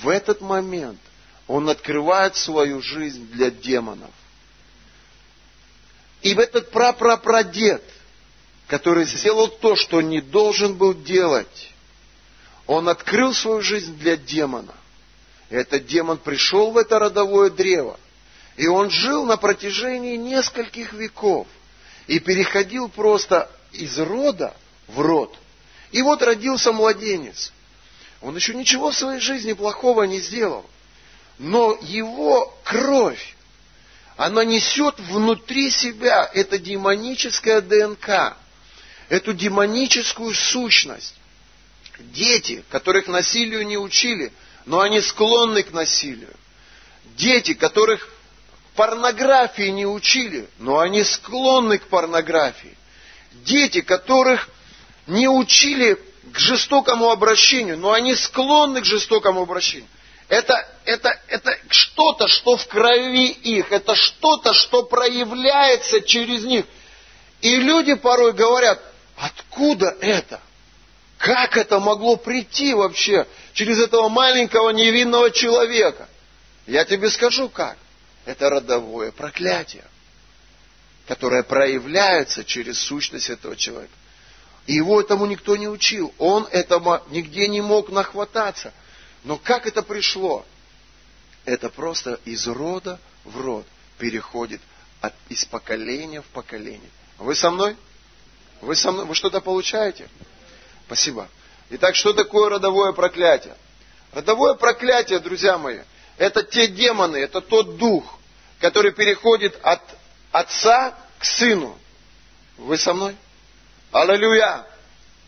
в 0.02 0.10
этот 0.10 0.42
момент 0.42 1.00
он 1.48 1.70
открывает 1.70 2.36
свою 2.36 2.82
жизнь 2.82 3.28
для 3.32 3.50
демонов. 3.50 4.12
И 6.22 6.36
в 6.36 6.40
этот 6.40 6.72
прапрапрадед, 6.72 7.84
который 8.68 9.06
сделал 9.06 9.50
то, 9.50 9.76
что 9.76 10.02
не 10.02 10.22
должен 10.22 10.76
был 10.76 10.94
делать, 10.94 11.72
он 12.68 12.88
открыл 12.88 13.34
свою 13.34 13.62
жизнь 13.62 13.98
для 13.98 14.16
демона. 14.16 14.74
И 15.50 15.56
этот 15.56 15.86
демон 15.86 16.18
пришел 16.18 16.72
в 16.72 16.78
это 16.78 17.00
родовое 17.00 17.50
древо. 17.50 18.00
И 18.56 18.68
он 18.68 18.90
жил 18.90 19.26
на 19.26 19.38
протяжении 19.38 20.16
нескольких 20.16 20.94
веков. 20.94 21.48
И 22.08 22.20
переходил 22.20 22.89
просто 22.89 23.49
из 23.72 23.97
рода 23.97 24.56
в 24.88 24.99
род. 24.99 25.38
И 25.91 26.01
вот 26.01 26.22
родился 26.22 26.72
младенец. 26.72 27.51
Он 28.22 28.36
еще 28.36 28.54
ничего 28.54 28.91
в 28.91 28.95
своей 28.95 29.20
жизни 29.20 29.54
плохого 29.54 30.04
не 30.04 30.20
сделал. 30.20 30.66
Но 31.39 31.78
его 31.82 32.58
кровь, 32.64 33.36
она 34.18 34.45
несет 34.45 34.99
внутри 34.99 35.70
себя 35.70 36.30
это 36.34 36.58
демоническое 36.58 37.62
ДНК, 37.62 38.38
эту 39.10 39.34
демоническую 39.34 40.34
сущность. 40.34 41.16
Дети, 41.99 42.64
которых 42.70 43.08
насилию 43.08 43.66
не 43.66 43.78
учили, 43.78 44.32
но 44.66 44.82
они 44.82 45.01
склонны 45.01 45.64
к 45.64 45.72
насилию. 45.72 46.34
Дети, 47.16 47.54
которых 47.54 48.08
порнографии 48.76 49.69
не 49.69 49.86
учили, 49.86 50.47
но 50.59 50.80
они 50.80 51.03
склонны 51.03 51.78
к 51.78 51.88
порнографии. 51.88 52.78
Дети, 53.45 53.82
которых 53.82 54.49
не 55.07 55.28
учили 55.28 55.99
к 56.32 56.39
жестокому 56.39 57.09
обращению, 57.09 57.78
но 57.78 57.91
они 57.91 58.15
склонны 58.15 58.82
к 58.82 58.86
жестокому 58.86 59.41
обращению. 59.41 59.88
Это, 60.30 60.67
это, 60.86 61.19
это 61.28 61.57
что-то, 61.69 62.28
что 62.28 62.57
в 62.57 62.67
крови 62.67 63.28
их, 63.28 63.71
это 63.71 63.95
что-то, 63.95 64.53
что 64.53 64.84
проявляется 64.84 66.01
через 66.01 66.43
них. 66.43 66.65
И 67.41 67.57
люди 67.57 67.93
порой 67.93 68.34
говорят, 68.34 68.82
откуда 69.17 69.95
это? 69.99 70.39
Как 71.17 71.55
это 71.57 71.80
могло 71.80 72.15
прийти 72.15 72.74
вообще 72.74 73.28
через 73.53 73.80
этого 73.80 74.09
маленького 74.09 74.71
невинного 74.71 75.30
человека? 75.30 76.07
Я 76.65 76.86
тебе 76.86 77.09
скажу 77.09 77.49
как. 77.49 77.78
Это 78.26 78.49
родовое 78.49 79.11
проклятие, 79.11 79.84
которое 81.07 81.43
проявляется 81.43 82.43
через 82.43 82.80
сущность 82.80 83.30
этого 83.30 83.55
человека. 83.55 83.93
И 84.65 84.74
его 84.74 85.01
этому 85.01 85.26
никто 85.26 85.57
не 85.57 85.67
учил. 85.67 86.13
Он 86.17 86.47
этому 86.51 87.01
нигде 87.09 87.47
не 87.47 87.61
мог 87.61 87.89
нахвататься. 87.89 88.74
Но 89.24 89.38
как 89.38 89.67
это 89.67 89.84
пришло? 89.84 90.45
Это 91.45 91.69
просто 91.69 92.19
из 92.24 92.47
рода 92.47 92.99
в 93.26 93.41
род 93.41 93.65
переходит 93.97 94.61
от, 95.01 95.13
из 95.28 95.43
поколения 95.43 96.21
в 96.21 96.26
поколение. 96.28 96.89
Вы 97.17 97.36
со 97.36 97.51
мной? 97.51 97.76
Вы, 98.61 98.76
со 98.78 98.93
мной? 98.93 99.05
Вы 99.05 99.15
что-то 99.15 99.41
получаете? 99.41 100.07
Спасибо. 100.86 101.28
Итак, 101.69 101.95
что 101.95 102.13
такое 102.13 102.49
родовое 102.49 102.93
проклятие? 102.93 103.55
Родовое 104.13 104.53
проклятие, 104.53 105.19
друзья 105.19 105.57
мои, 105.57 105.80
это 106.18 106.43
те 106.43 106.68
демоны, 106.68 107.18
это 107.18 107.41
тот 107.41 107.78
дух, 107.78 108.03
который 108.59 108.91
переходит 108.91 109.59
от 109.64 109.82
отца 110.32 110.93
к 111.20 111.26
сыну. 111.26 111.78
Вы 112.57 112.78
со 112.78 112.93
мной? 112.93 113.16
Аллилуйя! 113.91 114.66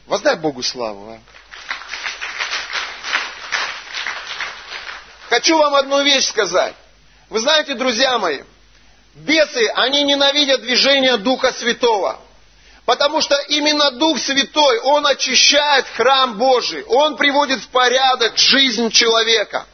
Воздай 0.08 0.36
Богу 0.36 0.62
славу. 0.62 1.12
А? 1.12 1.20
Хочу 5.30 5.58
вам 5.58 5.76
одну 5.76 6.04
вещь 6.04 6.28
сказать. 6.28 6.76
Вы 7.30 7.40
знаете, 7.40 7.74
друзья 7.74 8.18
мои, 8.20 8.44
бесы, 9.16 9.68
они 9.76 10.04
ненавидят 10.04 10.62
движение 10.62 11.18
Духа 11.18 11.52
Святого. 11.52 12.20
Потому 12.86 13.20
что 13.20 13.36
именно 13.48 13.92
Дух 13.92 14.20
Святой, 14.20 14.80
Он 14.80 15.08
очищает 15.08 15.88
храм 15.96 16.38
Божий, 16.38 16.84
Он 16.84 17.18
приводит 17.18 17.62
в 17.62 17.70
порядок 17.70 18.38
жизнь 18.38 18.92
человека. 18.92 19.66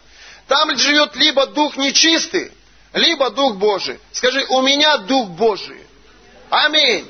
Там 0.52 0.78
живет 0.78 1.16
либо 1.16 1.46
Дух 1.48 1.78
нечистый, 1.78 2.52
либо 2.92 3.30
Дух 3.30 3.56
Божий. 3.56 3.98
Скажи, 4.12 4.46
у 4.50 4.62
меня 4.62 4.98
Дух 4.98 5.30
Божий. 5.30 5.80
Аминь. 6.50 7.10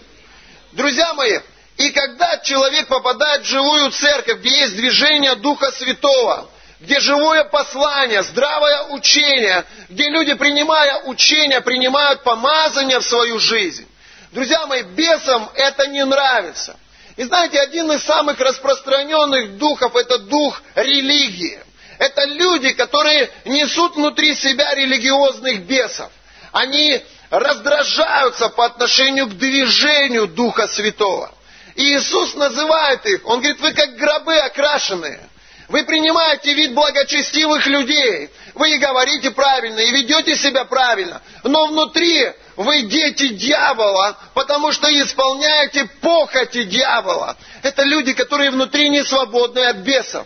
Друзья 0.74 1.16
мои, 1.16 1.40
и 1.78 1.90
когда 1.90 2.38
человек 2.38 2.88
попадает 2.88 3.42
в 3.42 3.46
живую 3.46 3.90
церковь, 3.90 4.42
где 4.42 4.60
есть 4.60 4.76
движение 4.76 5.34
Духа 5.38 5.72
Святого, 5.72 6.52
где 6.82 7.00
живое 7.00 7.44
послание, 7.46 8.22
здравое 8.22 8.90
учение, 8.90 9.66
где 9.90 10.04
люди, 10.12 10.36
принимая 10.36 11.06
учение, 11.06 11.62
принимают 11.62 12.22
помазание 12.22 13.00
в 13.00 13.04
свою 13.04 13.40
жизнь. 13.40 13.88
Друзья 14.34 14.68
мои, 14.68 14.84
бесам 14.84 15.50
это 15.56 15.88
не 15.88 16.06
нравится. 16.06 16.78
И 17.18 17.24
знаете, 17.24 17.60
один 17.60 17.92
из 17.92 18.04
самых 18.04 18.40
распространенных 18.40 19.58
духов– 19.58 19.96
это 19.96 20.20
дух 20.20 20.62
религии. 20.76 21.60
Это 22.02 22.26
люди, 22.26 22.74
которые 22.74 23.30
несут 23.46 23.96
внутри 23.96 24.34
себя 24.34 24.74
религиозных 24.74 25.68
бесов. 25.68 26.10
Они 26.52 27.00
раздражаются 27.30 28.50
по 28.50 28.66
отношению 28.66 29.28
к 29.28 29.38
движению 29.38 30.26
Духа 30.26 30.68
Святого. 30.68 31.32
И 31.76 31.96
Иисус 31.96 32.34
называет 32.34 33.06
их, 33.06 33.22
Он 33.28 33.38
говорит, 33.38 33.62
вы 33.62 33.74
как 33.74 33.98
гробы 33.98 34.36
окрашенные. 34.36 35.30
Вы 35.68 35.84
принимаете 35.84 36.56
вид 36.56 36.74
благочестивых 36.74 37.68
людей. 37.68 38.32
Вы 38.56 38.72
и 38.72 38.80
говорите 38.80 39.30
правильно, 39.30 39.80
и 39.82 39.92
ведете 39.92 40.36
себя 40.36 40.66
правильно. 40.66 41.22
Но 41.44 41.68
внутри 41.68 42.32
вы 42.56 42.82
дети 42.82 43.28
дьявола, 43.28 44.18
потому 44.34 44.72
что 44.72 44.88
исполняете 44.90 45.86
похоти 46.02 46.64
дьявола. 46.64 47.38
Это 47.62 47.84
люди, 47.84 48.14
которые 48.14 48.50
внутри 48.50 48.90
не 48.90 49.04
свободны 49.04 49.60
от 49.60 49.78
бесов. 49.78 50.26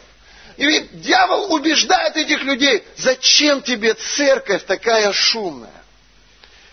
И 0.57 0.65
ведь 0.65 1.01
дьявол 1.01 1.53
убеждает 1.53 2.15
этих 2.15 2.43
людей, 2.43 2.83
зачем 2.95 3.61
тебе 3.61 3.93
церковь 3.93 4.63
такая 4.63 5.11
шумная? 5.11 5.71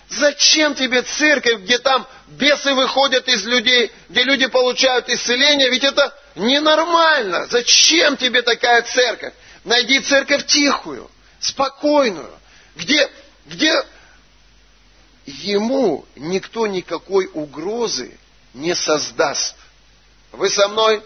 Зачем 0.08 0.74
тебе 0.74 1.02
церковь, 1.02 1.60
где 1.62 1.78
там 1.78 2.06
бесы 2.28 2.74
выходят 2.74 3.26
из 3.28 3.44
людей, 3.44 3.90
где 4.08 4.22
люди 4.24 4.46
получают 4.46 5.08
исцеление? 5.08 5.70
Ведь 5.70 5.84
это 5.84 6.16
ненормально. 6.36 7.46
Зачем 7.46 8.16
тебе 8.16 8.42
такая 8.42 8.82
церковь? 8.82 9.32
Найди 9.64 10.00
церковь 10.00 10.46
тихую, 10.46 11.10
спокойную, 11.40 12.32
где, 12.76 13.10
где 13.46 13.84
ему 15.24 16.04
никто 16.14 16.66
никакой 16.66 17.28
угрозы 17.32 18.16
не 18.54 18.74
создаст. 18.74 19.56
Вы 20.30 20.50
со 20.50 20.68
мной? 20.68 21.02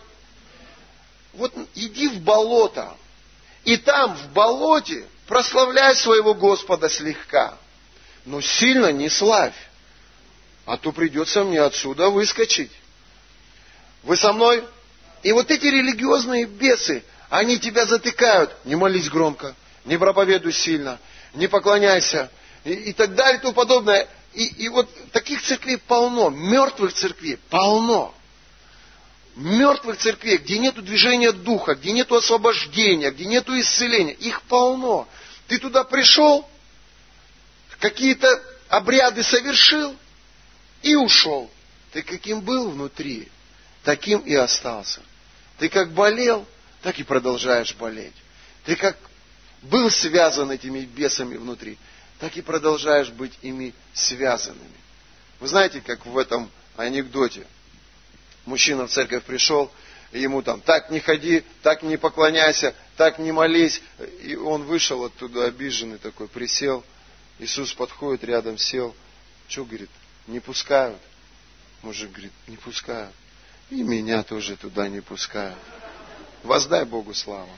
Вот 1.37 1.55
иди 1.74 2.09
в 2.09 2.20
болото, 2.20 2.97
и 3.64 3.76
там, 3.76 4.16
в 4.16 4.32
болоте, 4.32 5.07
прославляй 5.26 5.95
своего 5.95 6.34
Господа 6.34 6.89
слегка 6.89 7.59
но 8.26 8.41
сильно 8.41 8.93
не 8.93 9.09
славь, 9.09 9.55
а 10.66 10.76
то 10.76 10.93
придется 10.93 11.45
мне 11.45 11.62
отсюда 11.62 12.11
выскочить. 12.11 12.72
Вы 14.03 14.16
со 14.16 14.32
мной? 14.32 14.64
И 15.22 15.32
вот 15.32 15.51
эти 15.51 15.66
религиозные 15.66 16.45
бесы, 16.45 17.03
они 17.30 17.59
тебя 17.59 17.87
затыкают. 17.87 18.55
Не 18.64 18.74
молись 18.74 19.09
громко, 19.09 19.55
не 19.84 19.97
проповедуй 19.97 20.53
сильно, 20.53 20.99
не 21.34 21.47
поклоняйся 21.47 22.30
и, 22.64 22.72
и 22.72 22.93
так 22.93 23.14
далее 23.14 23.39
и 23.39 23.41
тому 23.41 23.55
подобное. 23.55 24.09
И, 24.34 24.45
и 24.45 24.68
вот 24.68 24.89
таких 25.12 25.43
церквей 25.43 25.78
полно, 25.78 26.28
мертвых 26.28 26.93
церквей 26.93 27.39
полно. 27.49 28.12
Мертвых 29.37 29.99
церквей, 29.99 30.39
где 30.39 30.59
нет 30.59 30.82
движения 30.82 31.30
духа, 31.30 31.74
где 31.74 31.93
нет 31.93 32.11
освобождения, 32.11 33.11
где 33.11 33.26
нет 33.26 33.47
исцеления, 33.49 34.14
их 34.14 34.41
полно. 34.43 35.07
Ты 35.47 35.59
туда 35.59 35.84
пришел, 35.84 36.49
какие-то 37.78 38.28
обряды 38.68 39.22
совершил 39.22 39.95
и 40.82 40.95
ушел. 40.95 41.51
Ты 41.93 42.03
каким 42.03 42.41
был 42.41 42.70
внутри, 42.70 43.28
таким 43.84 44.20
и 44.20 44.34
остался. 44.34 45.03
Ты 45.59 45.68
как 45.68 45.93
болел, 45.93 46.47
так 46.80 46.99
и 46.99 47.03
продолжаешь 47.03 47.74
болеть. 47.74 48.14
Ты 48.64 48.74
как 48.74 48.97
был 49.61 49.91
связан 49.91 50.51
этими 50.51 50.80
бесами 50.80 51.37
внутри, 51.37 51.76
так 52.18 52.37
и 52.39 52.43
продолжаешь 52.43 53.11
быть 53.11 53.39
ими 53.43 53.74
связанными. 53.93 54.80
Вы 55.41 55.49
знаете, 55.49 55.82
как 55.82 56.07
в 56.07 56.16
этом 56.16 56.51
анекдоте. 56.76 57.47
Мужчина 58.47 58.86
в 58.86 58.90
церковь 58.90 59.24
пришел, 59.24 59.70
ему 60.12 60.40
там, 60.42 60.61
так 60.61 60.90
не 60.90 61.01
ходи, 61.01 61.44
так 61.62 61.82
не 61.82 61.99
поклоняйся, 61.99 62.74
так 62.97 63.18
не 63.18 63.32
молись. 63.32 63.82
И 64.22 64.34
он 64.36 64.62
вышел 64.64 65.05
оттуда 65.05 65.44
обиженный 65.44 65.99
такой, 65.99 66.28
присел– 66.28 66.82
Иисус 67.38 67.74
подходит 67.74 68.24
рядом, 68.24 68.57
сел. 68.57 68.94
Что, 69.49 69.64
говорит, 69.64 69.90
не 70.26 70.40
пускают? 70.40 70.99
Мужик 71.82 72.11
говорит, 72.11 72.32
не 72.47 72.57
пускают. 72.57 73.14
И 73.70 73.82
меня 73.82 74.22
тоже 74.22 74.57
туда 74.57 74.88
не 74.88 75.01
пускают. 75.01 75.59
Воздай 76.42 76.84
Богу 76.84 77.12
славу. 77.14 77.51